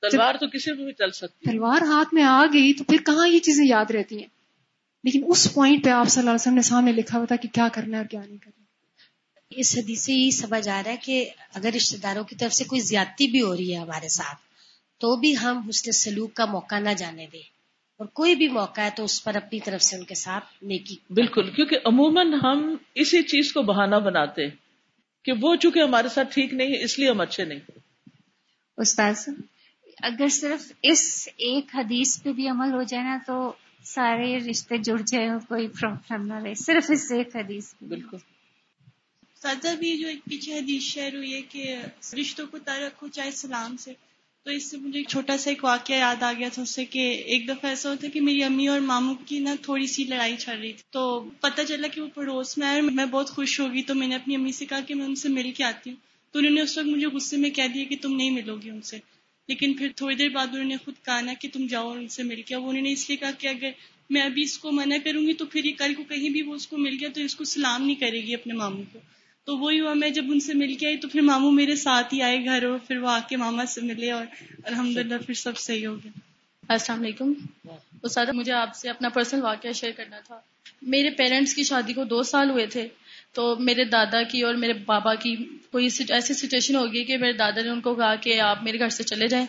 تلوار 0.00 0.34
تو 0.34 0.46
کسی 0.48 0.72
بھی 0.72 0.92
چل 0.92 1.10
سکتی۔ 1.10 1.50
تلوار 1.50 1.82
ہاتھ 1.82 2.14
میں 2.14 2.22
آ 2.22 2.44
گئی 2.52 2.72
تو 2.72 2.84
پھر 2.84 2.96
کہاں 3.06 3.28
یہ 3.28 3.38
چیزیں 3.38 3.66
یاد 3.66 3.90
رہتی 3.90 4.18
ہیں؟ 4.18 4.37
لیکن 5.08 5.24
اس 5.26 5.54
پوائنٹ 5.54 5.84
پہ 5.84 5.90
آپ 5.90 6.08
صلی 6.08 6.20
اللہ 6.20 6.30
علیہ 6.30 6.40
وسلم 6.40 6.54
نے 6.54 6.62
سامنے 6.62 6.92
لکھا 6.92 7.18
ہوا 7.18 7.26
تھا 7.26 7.36
کہ 7.36 7.48
کیا 7.48 7.68
کرنا 7.72 7.96
ہے 7.96 8.02
اور 8.02 8.08
کیا 8.08 8.20
نہیں 8.20 8.38
کرنا 8.38 8.64
اس 9.50 9.78
حدیث 9.78 10.02
سے 10.02 10.12
یہ 10.12 10.30
سمجھ 10.30 10.68
آ 10.68 10.82
رہا 10.84 10.92
ہے 10.92 10.96
کہ 10.96 11.30
اگر 11.54 11.70
رشتے 11.76 11.96
داروں 11.96 12.24
کی 12.24 12.36
طرف 12.36 12.52
سے 12.52 12.64
کوئی 12.64 12.80
زیادتی 12.80 13.26
بھی 13.26 13.42
ہو 13.42 13.56
رہی 13.56 13.74
ہے 13.74 13.78
ہمارے 13.78 14.08
ساتھ 14.08 14.38
تو 15.00 15.16
بھی 15.16 15.34
ہم 15.42 15.68
حسن 15.68 15.92
سلوک 15.92 16.34
کا 16.34 16.44
موقع 16.44 16.78
نہ 16.78 16.90
جانے 16.98 17.26
دیں۔ 17.32 17.42
اور 17.96 18.06
کوئی 18.06 18.34
بھی 18.34 18.48
موقع 18.48 18.80
ہے 18.80 18.88
تو 18.96 19.04
اس 19.04 19.24
پر 19.24 19.34
اپنی 19.34 19.60
طرف 19.60 19.82
سے 19.82 19.96
ان 19.96 20.04
کے 20.04 20.14
ساتھ 20.14 20.64
نیکی۔ 20.64 20.96
بالکل 21.10 21.50
کیونکہ 21.50 21.76
عموماً 21.84 22.32
ہم 22.32 22.76
اسی 22.94 23.22
چیز 23.22 23.52
کو 23.52 23.62
بہانہ 23.62 23.96
بناتے 23.96 24.48
کہ 25.24 25.32
وہ 25.40 25.56
چونکہ 25.56 25.78
ہمارے 25.78 26.08
ساتھ 26.08 26.34
ٹھیک 26.34 26.54
نہیں 26.54 26.68
ہے 26.68 26.84
اس 26.84 26.98
لیے 26.98 27.10
ہم 27.10 27.20
اچھے 27.20 27.44
نہیں۔ 27.44 27.58
استاذ 28.76 29.28
اگر 30.02 30.28
صرف 30.28 30.72
اس 30.82 31.28
ایک 31.36 31.64
حدیث 31.74 32.22
پہ 32.22 32.32
بھی 32.32 32.48
عمل 32.48 32.72
ہو 32.72 32.82
جائے 32.82 33.04
نا 33.04 33.18
تو 33.26 33.52
سارے 33.94 34.38
رشتے 34.38 34.76
جڑ 34.78 35.00
جائے 35.06 35.28
اور 35.28 35.40
کوئی 35.48 35.68
پرابلم 35.68 36.26
نہ 36.26 36.34
رہے 36.34 36.54
صرف 36.54 36.90
اس 36.90 37.12
ایک 37.12 37.36
حدیث 37.36 37.74
بالکل۔ 37.88 38.16
سادہ 39.42 39.74
بھی 39.78 39.98
جو 39.98 40.08
ایک 40.08 40.24
پیچھے 40.24 40.58
حدیث 40.58 40.82
شہر 40.82 41.14
ہوئی 41.14 41.34
ہے 41.34 41.42
کہ 41.42 41.76
رشتوں 42.20 42.46
کو 42.46 42.58
طے 42.58 42.86
رکھو 42.86 43.08
چاہے 43.08 43.30
سلام 43.30 43.76
سے 43.76 43.92
تو 44.42 44.50
اس 44.50 44.70
سے 44.70 44.76
مجھے 44.76 44.98
ایک 44.98 45.08
چھوٹا 45.08 45.38
سا 45.38 45.50
ایک 45.50 45.64
واقعہ 45.64 45.96
یاد 45.96 46.22
آ 46.22 46.32
گیا 46.32 46.48
تھا 46.52 46.62
اس 46.62 46.70
سے 46.70 46.84
کہ 46.84 47.10
ایک 47.26 47.48
دفعہ 47.48 47.70
ایسا 47.70 47.90
ہوتا 47.90 48.08
کہ 48.08 48.20
میری 48.20 48.42
امی 48.42 48.68
اور 48.68 48.80
ماموں 48.80 49.14
کی 49.26 49.38
نا 49.38 49.54
تھوڑی 49.62 49.86
سی 49.86 50.04
لڑائی 50.04 50.36
چل 50.36 50.58
رہی 50.60 50.72
تھی۔ 50.72 50.82
تو 50.90 51.30
پتہ 51.40 51.62
چلا 51.68 51.88
کہ 51.88 52.00
وہ 52.00 52.08
پڑوس 52.14 52.58
میں 52.58 52.66
آئے 52.66 52.80
میں 52.80 53.06
بہت 53.06 53.30
خوش 53.30 53.60
ہوگی۔ 53.60 53.82
تو 53.82 53.94
میں 53.94 54.06
نے 54.06 54.14
اپنی 54.14 54.34
امی 54.34 54.52
سے 54.52 54.66
کہا 54.66 54.80
کہ 54.80 54.94
میں 54.94 55.04
ان 55.04 55.14
سے 55.14 55.28
مل 55.28 55.52
کے 55.52 55.64
آتی 55.64 55.90
ہوں۔ 55.90 55.96
تو 56.32 56.38
انہوں 56.38 56.52
نے 56.52 56.60
اس 56.60 56.78
وقت 56.78 56.86
مجھے 56.86 57.06
غصے 57.06 57.36
میں 57.36 57.50
کہہ 57.50 57.68
دیا 57.74 57.84
کہ 57.84 57.96
تم 58.02 58.16
نہیں 58.16 58.30
ملو 58.30 58.56
گی 58.56 58.70
ان 58.70 58.82
سے۔ 58.82 58.98
لیکن 59.48 59.74
پھر 59.74 59.88
تھوڑی 59.96 60.16
دیر 60.16 60.28
بعد 60.28 60.46
انہوں 60.46 60.64
نے 60.64 60.76
خود 60.84 60.94
کہا 61.04 61.20
نا 61.20 61.32
کہ 61.40 61.48
تم 61.52 61.66
جاؤ 61.66 61.92
ان 61.92 62.08
سے 62.08 62.22
مل 62.22 62.42
کے۔ 62.42 62.56
وہ 62.56 62.68
انہوں 62.70 62.82
نے 62.82 62.92
اس 62.92 63.08
لیے 63.08 63.16
کہا 63.16 63.30
کہ 63.30 63.46
اگر 63.46 63.70
میں 64.10 64.22
ابھی 64.22 64.42
اس 64.42 64.58
کو 64.58 64.72
منع 64.72 64.96
کروں 65.04 65.22
گی 65.22 65.32
تو 65.32 65.46
پھر 65.46 65.64
یہ 65.64 65.72
کل 65.78 65.94
کو 65.94 66.02
کہیں 66.04 66.30
بھی 66.30 66.42
وہ 66.42 66.54
اس 66.54 66.66
کو 66.66 66.78
مل 66.78 66.96
گیا 67.00 67.08
تو 67.14 67.20
اس 67.20 67.36
کو 67.36 67.44
سلام 67.44 67.82
نہیں 67.82 67.94
کرے 67.94 68.22
گی 68.22 68.34
اپنے 68.34 68.54
ماموں 68.54 68.82
کو۔ 68.92 68.98
تو 69.44 69.58
وہی 69.58 69.80
ہوا، 69.80 69.94
میں 69.94 70.10
جب 70.10 70.24
ان 70.28 70.40
سے 70.40 70.54
مل 70.54 70.74
کے 70.74 70.86
آئی 70.86 70.96
تو 70.96 71.08
پھر 71.08 71.20
ماموں 71.20 71.52
میرے 71.52 71.76
ساتھ 71.76 72.14
ہی 72.14 72.22
آئے 72.22 72.44
گھر 72.44 72.62
اور 72.62 72.78
پھر 72.78 72.96
وہ 72.96 73.08
آ 73.08 73.18
کے 73.28 73.36
ماما 73.36 73.66
سے 73.66 73.80
ملے 73.80 74.10
اور 74.10 74.26
الحمد 74.64 74.96
للہ 74.96 75.14
پھر 75.26 75.34
سب 75.34 75.58
صحیح 75.58 75.86
ہو 75.86 75.96
گیا۔ 75.96 76.10
السلام 76.68 77.00
علیکم۔ 77.00 77.32
استاد، 78.02 78.26
مجھے 78.26 78.52
آپ 78.52 78.76
سے 78.76 78.90
اپنا 78.90 79.08
پرسنل 79.08 79.42
واقعہ 79.42 79.72
شیئر 79.72 79.92
کرنا 79.92 80.20
تھا۔ 80.20 80.40
میرے 80.82 81.10
پیرنٹس 81.10 81.54
کی 81.54 81.62
شادی 81.62 81.92
کو 81.92 82.04
دو 82.04 82.22
سال 82.22 82.50
ہوئے 82.50 82.66
تھے۔ 82.66 82.88
تو 83.38 83.56
میرے 83.58 83.84
دادا 83.84 84.22
کی 84.22 84.42
اور 84.42 84.54
میرے 84.54 84.72
بابا 84.72 85.14
کی 85.14 85.36
کوئی 85.72 85.88
ایسی 86.08 86.34
سچویشن 86.34 86.76
ہوگی 86.76 87.04
کہ 87.04 87.18
میرے 87.18 87.32
دادا 87.32 87.60
نے 87.60 87.68
ان 87.68 87.80
کو 87.80 87.94
کہا 87.94 88.14
کہ 88.14 88.40
آپ 88.40 88.62
میرے 88.62 88.78
گھر 88.78 88.88
سے 88.88 89.04
چلے 89.04 89.28
جائیں 89.28 89.46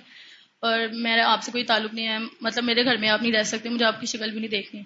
اور 0.60 0.80
میرا 0.92 1.32
آپ 1.32 1.44
سے 1.44 1.52
کوئی 1.52 1.64
تعلق 1.64 1.94
نہیں 1.94 2.08
ہے۔ 2.08 2.18
مطلب 2.42 2.64
میرے 2.64 2.86
گھر 2.86 2.98
میں 2.98 3.10
آپ 3.10 3.22
نہیں 3.22 3.32
رہ 3.32 3.44
سکتے، 3.44 3.70
مجھے 3.70 3.86
آپ 3.86 4.00
کی 4.00 4.06
شکل 4.06 4.32
بھی 4.32 4.40
نہیں 4.40 4.50
دیکھنی۔ 4.50 4.82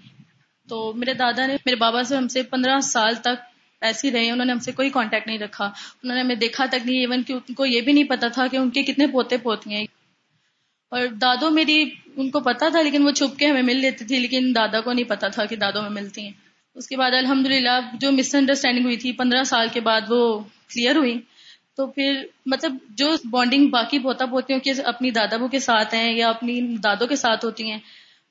تو 0.69 0.93
میرے 0.95 1.13
دادا 1.13 1.45
نے، 1.45 1.53
میرے 1.65 1.75
بابا 1.75 2.03
سے 2.03 2.15
ہم 2.15 2.27
سے 2.27 2.43
پندرہ 2.43 2.79
سال 2.79 3.15
تک 3.15 3.43
ایسے 3.81 4.07
ہی 4.07 4.13
رہے، 4.13 4.29
انہوں 4.29 4.45
نے 4.45 4.51
ہم 4.51 4.59
سے 4.59 4.71
کوئی 4.71 4.89
کانٹیکٹ 4.89 5.27
نہیں 5.27 5.39
رکھا۔ 5.39 5.65
انہوں 6.03 6.15
نے 6.15 6.21
ہمیں 6.21 6.35
دیکھا 6.35 6.65
تک 6.65 6.85
نہیں 6.85 6.99
ایون 6.99 7.23
کہ 7.23 7.33
ان 7.33 7.53
کو 7.53 7.65
یہ 7.65 7.81
بھی 7.81 7.93
نہیں 7.93 8.03
پتا 8.03 8.27
تھا 8.27 8.47
کہ 8.47 8.57
ان 8.57 8.69
کے 8.69 8.83
کتنے 8.83 9.07
پوتے 9.07 9.37
پوتی 9.37 9.73
ہیں۔ 9.73 9.85
اور 10.89 11.07
دادو 11.07 11.49
میری، 11.49 11.89
ان 12.15 12.29
کو 12.29 12.39
پتا 12.39 12.69
تھا، 12.69 12.81
لیکن 12.81 13.05
وہ 13.05 13.11
چھپ 13.11 13.39
کے 13.39 13.47
ہمیں 13.47 13.61
مل 13.61 13.75
لیتی 13.75 14.05
تھی، 14.05 14.19
لیکن 14.19 14.51
دادا 14.55 14.81
کو 14.81 14.93
نہیں 14.93 15.09
پتا 15.09 15.27
تھا 15.27 15.45
کہ 15.45 15.55
دادو 15.55 15.81
میں 15.81 15.89
ملتی 15.89 16.21
ہیں۔ 16.21 16.42
اس 16.75 16.87
کے 16.87 16.97
بعد 16.97 17.11
الحمد 17.11 17.47
للہ 17.47 17.79
جو 17.93 18.11
مس 18.11 18.35
انڈرسٹینڈنگ 18.35 18.85
ہوئی 18.85 18.97
تھی 18.97 19.11
پندرہ 19.11 19.43
سال 19.43 19.67
کے 19.73 19.79
بعد 19.79 20.01
وہ 20.09 20.39
کلیئر 20.39 20.95
ہوئی۔ 20.95 21.19
تو 21.75 21.87
پھر 21.87 22.23
مطلب 22.45 22.75
جو 22.89 23.09
بانڈنگ 23.29 23.67
باقی 23.67 23.99
پوتا 23.99 24.25
پوتیوں 24.25 24.59
کے 24.59 24.71
اپنی 24.71 25.11
دادا 25.11 25.47
کے 25.47 25.59
ساتھ 25.59 25.93
ہیں 25.95 26.13
یا 26.13 26.29
اپنی 26.29 26.61
دادوں 26.61 27.07
کے 27.07 27.15
ساتھ 27.15 27.45
ہوتی 27.45 27.71
ہیں، 27.71 27.77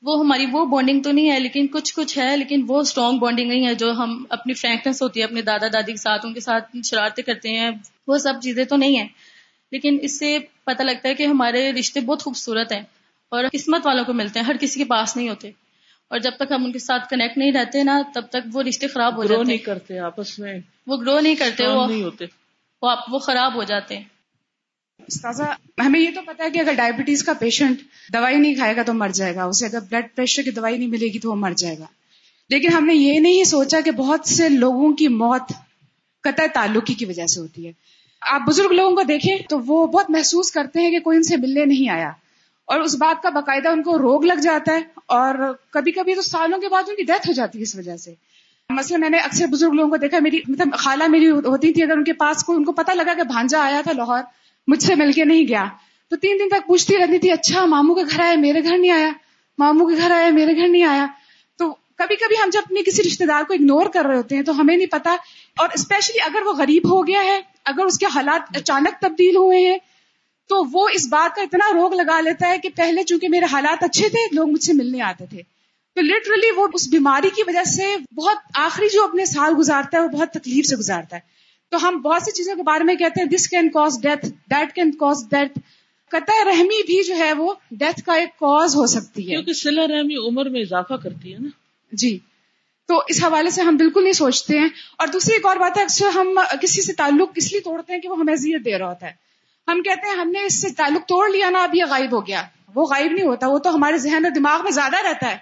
وہ 0.03 0.19
ہماری 0.19 0.47
وہ 0.53 0.67
بانڈنگ 0.67 1.03
تو 1.03 1.13
نہیں 1.13 1.31
ہے، 1.31 1.41
لیکن 1.41 1.67
کچھ 1.67 1.95
کچھ 1.95 2.19
ہے، 2.19 2.37
لیکن 2.37 2.65
وہ 2.69 2.81
اسٹرانگ 2.81 3.19
بانڈنگ 3.19 3.49
نہیں 3.49 3.67
ہے 3.67 3.75
جو 3.75 3.93
ہم 3.93 4.25
اپنی 4.29 4.55
فرینکنس 4.55 5.03
ہوتی 5.03 5.21
ہے، 5.21 5.25
اپنے 5.25 5.43
دادا 5.43 5.67
دادی 5.73 5.93
کے 5.93 5.97
ساتھ، 5.97 6.27
ان 6.27 6.35
کے 6.35 6.41
ساتھ 6.41 6.77
شرارتیں 6.85 7.25
کرتے 7.25 7.49
ہیں، 7.49 7.71
وہ 8.07 8.19
سب 8.19 8.35
چیزیں 8.43 8.65
تو 8.65 8.77
نہیں 8.77 8.97
ہیں۔ 8.97 9.09
لیکن 9.73 9.99
اس 10.03 10.19
سے 10.19 10.39
پتہ 10.65 10.83
لگتا 10.83 11.09
ہے 11.09 11.15
کہ 11.15 11.23
ہمارے 11.23 11.73
رشتے 11.73 12.01
بہت 12.01 12.23
خوبصورت 12.23 12.73
ہیں 12.73 12.83
اور 13.29 13.45
قسمت 13.53 13.87
والوں 13.87 14.05
کو 14.05 14.13
ملتے 14.13 14.41
ہیں، 14.41 14.47
ہر 14.47 14.57
کسی 14.61 14.81
کے 14.81 14.85
پاس 14.85 15.17
نہیں 15.17 15.29
ہوتے۔ 15.29 15.51
اور 16.13 16.21
جب 16.21 16.31
تک 16.37 16.53
ہم 16.53 16.65
ان 16.65 16.73
کے 16.73 16.79
ساتھ 16.79 17.09
کنیکٹ 17.11 17.39
نہیں 17.39 17.53
رہتے 17.53 17.83
نا 17.83 18.03
تب 18.15 18.23
تک 18.31 18.49
وہ 18.53 18.63
رشتے 18.63 18.87
خراب 18.87 19.17
ہو 19.17 19.25
جاتے 19.25 19.37
ہیں۔ 19.37 19.45
نہیں 19.45 19.59
کرتے 19.59 19.99
آپس 19.99 20.39
میں۔ 20.39 20.59
وہ 20.87 20.97
گرو 20.97 21.21
نہیں 21.21 21.35
کرتے 21.35 21.67
وہ 21.67 21.87
نہیں 21.87 22.03
ہوتے۔ 22.03 22.25
وہ 22.83 23.19
خراب 23.19 23.55
ہو 23.55 23.63
جاتے 23.63 23.97
ہیں۔ 23.97 24.05
استاذہ 25.09 25.43
ہمیں 25.87 26.01
یہ 26.01 26.11
تو 26.15 26.21
پتا 26.27 26.45
ہے 26.45 26.51
کہ 26.51 26.59
اگر 26.59 26.73
ڈائبٹیز 26.73 27.25
کا 27.25 27.33
پیشنٹ 27.33 27.81
دوائی 28.13 28.37
نہیں 28.37 28.55
کھائے 28.55 28.77
گا 28.77 28.83
تو 28.83 28.95
مر 28.95 29.09
جائے 29.09 29.35
گا۔ 29.35 29.45
اسے 29.45 29.67
اگر 29.67 29.79
بلڈ 29.91 30.07
پریشر 30.15 30.43
کی 30.43 30.51
دوائی 30.51 30.79
نہیں 30.79 30.89
ملے 30.89 31.07
گی 31.07 31.19
تو 31.19 31.31
وہ 31.31 31.35
مر 31.35 31.53
جائے 31.53 31.79
گا۔ 31.79 31.87
لیکن 32.51 32.69
ہم 32.69 32.85
نے 32.87 32.95
یہ 32.95 33.21
نہیں 33.21 33.45
سوچا 33.45 33.81
کہ 33.81 33.91
بہت 33.91 34.29
سے 34.29 34.49
لوگوں 34.49 34.93
کی 34.93 35.09
موت 35.09 35.53
قطع 36.23 36.47
تعلقی 36.55 36.95
کی 36.95 37.05
وجہ 37.05 37.27
سے 37.27 37.41
ہوتی 37.41 37.67
ہے۔ 37.67 37.73
آپ 38.21 38.41
بزرگ 38.49 38.73
لوگوں 38.73 38.97
کو 38.97 39.03
دیکھیں 39.03 39.37
تو 39.49 39.61
وہ 39.61 39.87
بہت 39.87 40.11
محسوس 40.11 40.53
کرتے 40.53 40.81
ہیں 40.81 40.91
کہ 40.91 41.01
کوئی 41.01 41.17
ان 41.17 41.23
سے 41.23 41.37
ملنے 41.37 41.65
نہیں 41.65 41.89
آیا۔ 41.89 42.11
اور 42.65 42.81
اس 42.81 42.95
بات 42.95 43.23
کا 43.23 43.31
باقاعدہ 43.31 43.69
ان 43.69 43.83
کو 43.83 43.99
روگ 43.99 44.25
لگ 44.25 44.41
جاتا 44.43 44.73
ہے 44.73 44.81
اور 45.07 45.35
کبھی 45.71 45.93
کبھی 45.93 46.15
تو 46.15 46.23
سالوں 46.23 46.59
کے 46.59 46.69
بعد 46.69 46.83
ان 46.89 46.97
کی 46.97 47.03
ڈیتھ 47.03 47.29
ہو 47.29 47.33
جاتی 47.33 47.59
ہے 47.59 47.63
اس 47.63 47.77
وجہ 47.77 47.97
سے۔ 47.97 48.15
مثلا 48.71 48.99
میں 48.99 49.11
نے 49.11 49.19
اکثر 49.19 49.47
بزرگ 49.47 49.71
لوگوں 49.71 49.91
کو 49.91 49.97
دیکھا، 49.97 50.19
میری 50.23 50.41
مطلب 50.49 50.75
خالہ 50.79 51.05
میری 51.09 51.31
ہوتی 51.31 51.73
تھی، 51.73 51.83
اگر 51.83 51.97
ان 51.97 52.05
کے 52.05 52.13
پاس 52.13 52.45
کوئی 52.45 52.57
ان 52.57 52.65
کو 52.65 52.73
پتا 52.73 52.95
لگا 52.95 53.15
کہ 53.15 53.23
بھانجا 53.23 53.61
آیا 53.63 53.81
تھا 53.81 53.93
لاہور، 53.93 54.23
مجھ 54.67 54.83
سے 54.83 54.95
مل 54.95 55.13
کے 55.13 55.25
نہیں 55.25 55.49
گیا۔ 55.49 55.65
تو 56.11 56.17
تین 56.17 56.37
دن 56.39 56.49
تک 56.49 56.67
پوچھتی 56.67 56.97
رہتی 56.97 57.19
تھی 57.19 57.31
اچھا 57.31 57.67
ماموں 57.67 57.95
کے 57.95 58.03
گھر 58.11 58.21
آیا 58.21 58.35
میرے 58.35 58.63
گھر 58.63 58.79
نہیں 58.79 58.91
آیا۔ 58.91 59.11
ماموں 59.59 59.87
کے 59.87 59.97
گھر 59.97 60.11
آیا 60.11 60.31
میرے 60.31 60.57
گھر 60.57 60.69
نہیں 60.69 60.83
آیا۔ 60.83 61.07
تو 61.59 61.77
کبھی 61.97 62.17
کبھی 62.17 62.37
ہم 62.37 62.51
جب 62.53 62.61
اپنے 62.65 62.83
کسی 62.83 63.03
رشتے 63.03 63.27
دار 63.27 63.43
کو 63.43 63.55
اگنور 63.55 63.87
کر 63.87 64.05
رہے 64.05 64.17
ہوتے 64.17 64.37
ہیں 64.37 64.43
تو 64.43 64.61
ہمیں 64.61 64.77
نہیں 64.77 64.87
پتا 64.87 65.17
اور 65.59 65.69
اسپیشلی 65.75 66.21
اگر 66.21 66.47
وہ 66.47 66.53
غریب 66.53 66.91
ہو 66.91 67.07
گیا 67.07 67.25
ہے، 67.25 67.41
اگر 67.65 67.85
اس 67.85 67.99
کے 67.99 68.07
حالات 68.15 68.57
اچانک 68.57 69.01
تبدیل 69.01 69.37
ہوئے 69.37 69.71
ہیں 69.71 69.79
تو 70.53 70.63
وہ 70.73 70.89
اس 70.89 71.07
بات 71.07 71.37
کا 71.37 71.43
اتنا 71.43 71.73
روگ 71.75 71.95
لگا 71.95 72.21
لیتا 72.21 72.49
ہے 72.49 72.59
کہ 72.59 72.69
پہلے 72.77 73.03
چونکہ 73.03 73.29
میرے 73.29 73.45
حالات 73.53 73.85
اچھے 73.85 74.09
تھے 74.09 74.35
لوگ 74.35 74.51
مجھ 74.51 74.63
سے 74.63 74.73
ملنے 74.73 75.03
آتے 75.03 75.27
تھے۔ 75.27 75.43
تو 75.95 76.01
لٹرلی 76.01 76.51
وہ 76.57 76.69
اس 76.75 76.89
بیماری 76.89 77.31
کی 77.31 77.43
وجہ 77.47 77.65
سے 77.65 77.97
بہت 78.15 78.37
آخری 78.55 78.87
جو 78.93 79.05
اپنے 79.05 79.25
سال 79.25 79.53
گزارتا 79.59 79.99
ہے 79.99 80.03
وہ 80.03 80.09
بہت 80.09 80.31
تکلیف 80.31 80.67
سے 80.67 80.77
گزارتا 80.77 81.17
ہے۔ 81.17 81.21
تو 81.71 81.89
ہم 81.89 82.01
بہت 82.01 82.23
سی 82.23 82.31
چیزوں 82.31 82.57
کے 82.57 82.63
بارے 82.63 82.85
میں 82.85 82.95
کہتے 82.95 83.23
ہیں 83.23 83.29
this 83.29 83.49
can 83.49 83.69
cause 83.69 84.01
death 84.03 84.27
that 84.27 84.75
can 84.75 84.91
cause 84.91 85.25
death 85.31 85.59
قطع 86.09 86.45
رحمی 86.45 86.83
بھی 86.83 87.05
جو 87.05 87.17
ہے 87.17 87.33
وہ 87.33 87.55
ڈیتھ 87.71 88.03
کا 88.07 88.15
ایک 88.15 88.29
کوز 88.29 88.77
ہو 88.77 88.87
سکتی 88.87 89.23
ہے۔ 89.25 89.29
کیونکہ 89.29 89.53
سلا 89.53 89.83
رحمی 89.83 90.29
عمر 90.29 90.49
میں 90.49 90.61
اضافہ 90.61 90.95
کرتی 90.95 91.33
ہے 91.33 91.39
نا۔ 91.39 91.49
جی۔ 91.93 92.19
تو 92.89 93.03
اس 93.09 93.25
حوالے 93.25 93.51
سے 93.51 93.63
ہم 93.63 93.77
بالکل 93.77 94.03
نہیں 94.03 94.13
سوچتے 94.13 94.59
ہیں۔ 94.59 94.69
اور 94.99 95.09
دوسری 95.09 95.35
ایک 95.35 95.47
اور 95.47 95.57
بات 95.57 95.79
ہے 95.79 95.83
اکثر 95.83 96.07
ہم 96.07 96.39
کسی 96.63 96.83
سے 96.83 96.93
تعلق 96.93 97.31
اس 97.35 97.53
لیے 97.53 97.61
توڑتے 97.61 97.93
ہیں 97.93 98.01
کہ 98.01 98.09
وہ 98.09 98.19
ہمیں 98.19 98.33
اذیت 98.33 98.65
دے 98.65 98.79
رہا 98.79 98.89
ہوتا 98.89 99.07
ہے۔ 99.07 99.32
ہم 99.69 99.83
کہتے 99.83 100.09
ہیں 100.09 100.17
ہم 100.17 100.31
نے 100.31 100.45
اس 100.45 100.61
سے 100.61 100.71
تعلق 100.71 101.09
توڑ 101.09 101.31
لیا 101.31 101.51
نا، 101.51 101.63
اب 101.63 101.75
یہ 101.75 101.85
غائب 101.91 102.13
ہو 102.13 102.27
گیا۔ 102.27 102.43
وہ 102.75 102.87
غائب 102.87 103.13
نہیں 103.13 103.27
ہوتا، 103.27 103.49
وہ 103.49 103.59
تو 103.59 103.75
ہمارے 103.75 103.99
ذہن 103.99 104.25
اور 104.25 104.31
دماغ 104.31 104.63
میں 104.63 104.71
زیادہ 104.71 104.97
رہتا 105.07 105.31
ہے۔ 105.31 105.37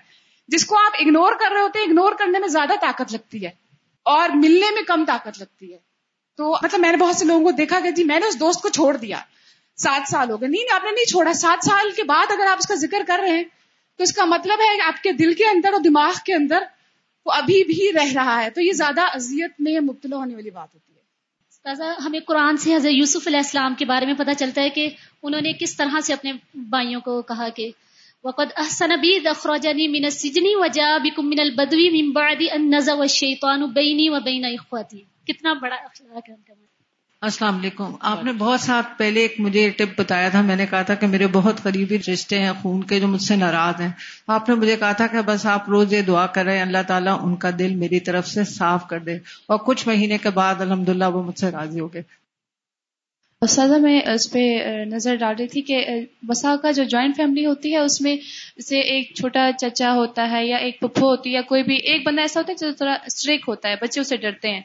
جس 0.48 0.66
کو 0.66 0.76
آپ 0.76 0.92
اگنور 0.94 1.33
کر 1.33 1.52
رہے 1.52 1.61
ہوتے 1.61 1.78
ہیں 1.78 1.87
اگنور 1.87 2.12
کرنے 2.12 2.38
میں 2.38 2.48
زیادہ 2.48 2.72
طاقت 2.80 3.12
لگتی 3.12 3.44
ہے۔ 3.44 3.50
اور 4.02 4.28
ملنے 4.28 4.74
میں 4.74 4.83
کم 4.83 5.04
طاقت 5.04 5.38
لگتی 5.38 5.72
ہے۔ 5.72 5.78
تو 6.37 6.56
مطلب 6.62 6.80
میں 6.80 6.90
نے 6.90 6.96
بہت 6.96 7.16
سے 7.16 7.24
لوگوں 7.24 7.44
کو 7.44 7.50
دیکھا 7.50 7.80
کہ 7.80 7.90
جی 7.90 8.04
میں 8.04 8.20
نے 8.20 8.26
اس 8.26 8.40
دوست 8.40 8.62
کو 8.62 8.68
چھوڑ 8.68 8.96
دیا۔ 8.96 9.16
سات 9.76 10.09
سال 10.09 10.30
ہو 10.30 10.40
گئے۔ 10.40 10.48
نہیں 10.48 10.74
آپ 10.74 10.85
نے 10.85 10.90
نہیں 10.90 11.04
چھوڑا۔ 11.04 11.33
سات 11.33 11.64
سال 11.64 11.90
کے 11.96 12.02
بعد 12.02 12.26
اگر 12.30 12.46
آپ 12.46 12.56
اس 12.59 12.66
کا 12.66 12.74
ذکر 12.74 13.02
کر 13.06 13.18
رہے 13.22 13.37
ہیں، 13.37 13.44
تو 13.96 14.02
اس 14.02 14.12
کا 14.12 14.24
مطلب 14.24 14.61
ہے 14.61 14.76
کہ 14.76 14.83
آپ 14.83 15.02
کے 15.02 15.12
دل 15.12 15.35
کے 15.35 15.44
اندر 15.44 15.72
اور 15.72 15.80
دماغ 15.80 16.12
کے 16.24 16.35
اندر 16.35 16.62
وہ 17.26 17.33
ابھی 17.33 17.64
بھی 17.64 17.90
رہ 17.94 18.12
رہا 18.14 18.42
ہے۔ 18.44 18.50
تو 18.50 18.61
یہ 18.61 18.72
زیادہ 18.72 19.00
اذیت 19.00 19.50
میں 19.59 19.80
مبتلا 19.80 20.16
ہونے 20.16 20.35
والی 20.35 20.50
بات 20.50 20.74
ہوتی 20.74 20.89
ہے۔ 20.89 20.89
تازہ 21.64 21.85
ہمیں 22.05 22.20
قرآن 22.20 22.57
سے 22.57 22.75
حضرت 22.77 22.92
یوسف 22.92 23.27
علیہ 23.27 23.38
السلام 23.38 23.75
کے 23.79 23.85
بارے 23.85 24.07
میں 24.07 24.14
پتہ 24.14 24.31
چلتا 24.38 24.62
ہے 24.62 24.70
کہ 24.70 24.88
انہوں 25.23 25.40
نے 25.40 25.53
کس 25.53 25.77
طرح 25.77 26.01
سے 26.01 26.12
اپنے 26.12 26.33
بھائیوں 26.70 27.01
کو 27.01 27.20
کہا 27.23 27.49
کہ 27.49 27.70
وقد 28.25 28.53
احسن 28.57 28.92
بی 29.01 29.12
اخرجنی 29.29 29.88
من 29.88 30.05
السجن 30.05 30.49
وجاء 30.57 30.96
بكم 30.99 31.29
من 31.29 31.40
البدو 31.40 31.85
من 31.92 32.11
بعد 32.12 32.42
ان 32.53 32.70
نزغ 32.70 33.01
الشیطان 33.01 33.66
بینی 33.73 34.09
و 34.09 34.20
بین 34.25 34.44
اخواتی 34.44 35.03
کتنا 35.27 35.53
بڑا 35.53 35.77
اخلاق 35.77 36.29
ہے 36.29 36.35
ان 36.35 36.42
کا 36.42 36.53
مطلب۔ 36.53 36.80
السلام 37.22 37.59
علیکم۔ 37.59 37.96
آپ 38.00 38.24
نے 38.24 38.33
بہت 38.33 38.61
ساتھ 38.61 38.87
پہلے 38.98 39.20
ایک 39.20 39.35
مجھے 39.38 39.70
ٹپ 39.70 40.00
بتایا 40.00 40.28
تھا، 40.28 40.40
میں 40.42 40.56
نے 40.56 40.66
کہا 40.66 40.83
تھا 40.83 40.94
کہ 40.94 41.06
میرے 41.06 41.26
بہت 41.26 41.62
قریبی 41.62 41.98
رشتے 41.98 42.38
ہیں، 42.38 42.52
خون 42.62 42.85
کے 42.85 43.00
جو 43.00 43.09
مجھ 43.09 43.22
سے 43.22 43.37
ناراض 43.37 43.80
ہیں۔ 43.80 43.88
آپ 44.26 44.48
نے 44.48 44.54
مجھے 44.54 44.76
کہا 44.76 44.92
تھا 44.92 45.06
کہ 45.06 45.20
بس 45.20 45.46
آپ 45.46 45.68
روز 45.68 45.92
یہ 45.92 46.02
دعا 46.02 46.26
کر 46.26 46.44
رہے 46.44 46.54
ہیں 46.54 46.62
اللہ 46.62 46.83
تعالیٰ 46.87 47.18
ان 47.22 47.37
کا 47.37 47.50
دل 47.59 47.74
میری 47.74 48.00
طرف 48.00 48.26
سے 48.28 48.44
صاف 48.44 48.88
کر 48.88 48.98
دے۔ 48.98 49.14
اور 49.46 49.59
کچھ 49.66 49.88
مہینے 49.88 50.18
کے 50.18 50.30
بعد 50.30 50.54
الحمد 50.61 50.88
للہ 50.88 51.04
وہ 51.04 51.22
مجھ 51.22 51.38
سے 51.38 51.50
راضی 51.50 51.80
ہو 51.80 51.94
گئے۔ 51.94 52.02
سادہ 53.48 53.78
میں 53.78 54.00
اس 54.14 54.33
پہ 54.33 54.59
نظر 54.85 55.14
ڈال 55.14 55.35
رہی 55.38 55.46
تھی 55.46 55.62
کہ 55.62 55.87
بسا 56.22 56.56
کا 56.62 56.70
جو 56.70 56.85
جوائنٹ 56.85 57.16
فیملی 57.16 57.46
ہوتی 57.46 57.72
ہے، 57.72 57.78
اس 57.78 58.00
میں 58.00 58.16
جیسے 58.16 58.80
ایک 58.80 59.14
چھوٹا 59.14 59.50
چچا 59.59 59.92
ہوتا 59.92 60.30
ہے 60.30 60.46
یا 60.46 60.56
ایک 60.56 60.80
پپھو 60.80 61.09
ہوتی 61.11 61.30
ہے 61.30 61.35
یا 61.35 61.40
کوئی 61.40 61.62
بھی، 61.62 61.76
ایک 61.76 62.06
بندہ 62.06 62.20
ایسا 62.20 62.40
ہوتا 62.40 62.52
ہے 62.52 62.66
جو 62.66 62.72
تھوڑا 62.72 62.96
اسٹریک 63.06 63.44
ہوتا 63.48 63.68
ہے، 63.68 63.74
بچے 63.80 64.00
اسے 64.00 64.16
ڈرتے 64.16 64.50
ہیں۔ 64.50 64.61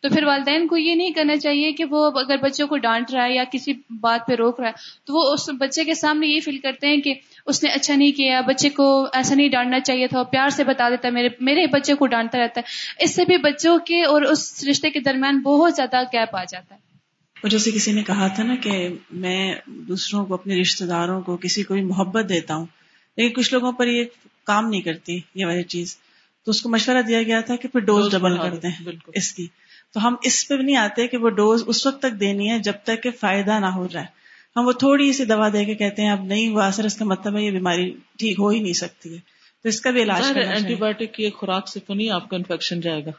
تو 0.00 0.08
پھر 0.08 0.24
والدین 0.24 0.66
کو 0.66 0.76
یہ 0.76 0.94
نہیں 0.94 1.10
کرنا 1.10 1.36
چاہیے 1.36 1.72
کہ 1.72 1.84
وہ 1.84 2.10
اگر 2.18 2.36
بچوں 2.36 2.66
کو 2.66 2.76
ڈانٹ 2.76 3.10
رہا 3.10 3.24
ہے 3.24 3.34
یا 3.34 3.44
کسی 3.52 3.72
بات 3.90 4.20
پہ 4.26 4.34
روک 4.34 4.60
رہا 4.60 4.68
ہے 4.68 4.72
تو 5.04 5.14
وہ 5.14 5.32
اس 5.32 5.50
بچے 5.58 5.84
کے 5.84 5.94
سامنے 5.94 6.26
یہ 6.26 6.40
فیل 6.40 6.58
کرتے 6.58 6.86
ہیں 6.86 6.96
کہ 6.96 7.14
اس 7.46 7.62
نے 7.62 7.70
اچھا 7.70 7.94
نہیں 7.94 8.12
کیا 8.12 8.40
بچے 8.40 8.70
کو 8.70 9.06
ایسا 9.12 9.34
نہیں 9.34 9.48
ڈانٹنا 9.48 9.80
چاہیے 9.80 10.06
تھا 10.06 10.22
پیار 10.22 10.48
سے 10.48 10.64
بتا 10.64 10.90
دیتا 10.90 11.08
ہے 11.08 11.12
میرے 11.12 11.28
میرے 11.40 11.66
بچے 11.66 11.94
کو 11.94 12.06
ڈانٹتا 12.06 12.38
رہتا 12.38 12.60
ہے۔ 12.60 13.04
اس 13.04 13.14
سے 13.14 13.24
بھی 13.24 13.36
بچوں 13.36 13.78
کے 13.78 14.02
اور 14.02 14.22
اس 14.22 14.64
رشتے 14.70 14.90
کے 14.90 15.00
درمیان 15.00 15.38
بہت 15.38 15.74
زیادہ 15.74 16.02
گیپ 16.02 16.36
آ 16.36 16.44
جاتا 16.44 16.74
ہے۔ 16.74 16.80
اور 17.42 17.50
جیسے 17.50 17.70
کسی 17.70 17.92
نے 17.92 18.02
کہا 18.02 18.28
تھا 18.28 18.42
نا 18.42 18.54
کہ 18.54 18.88
میں 19.10 19.54
دوسروں 19.66 20.26
کو 20.26 20.34
اپنے 20.34 20.60
رشتے 20.60 20.86
داروں 20.86 21.20
کو 21.20 21.36
کسی 21.36 21.62
کو 21.62 21.74
بھی 21.74 21.82
محبت 21.82 22.28
دیتا 22.28 22.54
ہوں 22.54 22.66
لیکن 23.16 23.34
کچھ 23.34 23.54
لوگوں 23.54 23.72
پر 23.72 23.86
یہ 23.86 24.04
کام 24.44 24.68
نہیں 24.68 24.80
کرتی 24.80 25.20
یہ 25.34 25.46
والی 25.46 25.62
چیز۔ 25.62 25.96
تو 26.44 26.50
اس 26.50 26.62
کو 26.62 26.68
مشورہ 26.68 27.02
دیا 27.02 27.22
گیا 27.22 27.40
تھا 27.40 27.56
کہ 27.56 27.68
پھر 27.68 27.80
ڈوز 27.80 28.12
ڈبل 28.12 28.36
کر 28.36 28.56
دیں 28.56 28.70
اس 29.14 29.32
کی۔ 29.32 29.46
تو 29.94 30.08
ہم 30.08 30.14
اس 30.22 30.48
پہ 30.48 30.56
بھی 30.56 30.64
نہیں 30.64 30.76
آتے 30.76 31.06
کہ 31.06 31.16
وہ 31.16 31.30
ڈوز 31.30 31.64
اس 31.66 31.86
وقت 31.86 31.98
تک 31.98 32.20
دینی 32.20 32.50
ہے 32.50 32.58
جب 32.58 32.72
تک 32.84 33.02
کہ 33.02 33.10
فائدہ 33.10 33.58
نہ 33.58 33.66
ہو 33.66 33.86
جائے۔ 33.86 34.06
ہم 34.56 34.66
وہ 34.66 34.72
تھوڑی 34.72 35.12
سی 35.12 35.24
دوا 35.24 35.48
دے 35.52 35.64
کے 35.64 35.74
کہتے 35.74 36.02
ہیں 36.02 36.10
اب 36.10 36.24
نہیں 36.24 36.48
وہ 36.48 36.60
اثر 36.60 36.84
اس 36.84 36.96
کا 36.96 37.04
مطلب 37.04 37.36
ہے 37.36 37.42
یہ 37.42 37.50
بیماری 37.50 37.90
ٹھیک 38.18 38.38
ہو 38.38 38.48
ہی 38.48 38.60
نہیں 38.60 38.72
سکتی 38.72 39.14
ہے۔ 39.14 39.18
تو 39.62 39.68
اس 39.68 39.80
کا 39.80 39.90
بھی 39.90 40.02
علاج 40.02 40.38
اینٹی 40.38 40.74
بایوٹک 40.74 41.14
کی 41.14 41.30
خوراک 41.30 41.68
سے 41.68 41.80
تو 41.80 41.94
نہیں 41.94 42.10
آپ 42.10 42.28
کا 42.28 42.36
انفیکشن 42.36 42.80
جائے 42.80 43.04
گا۔ 43.04 43.10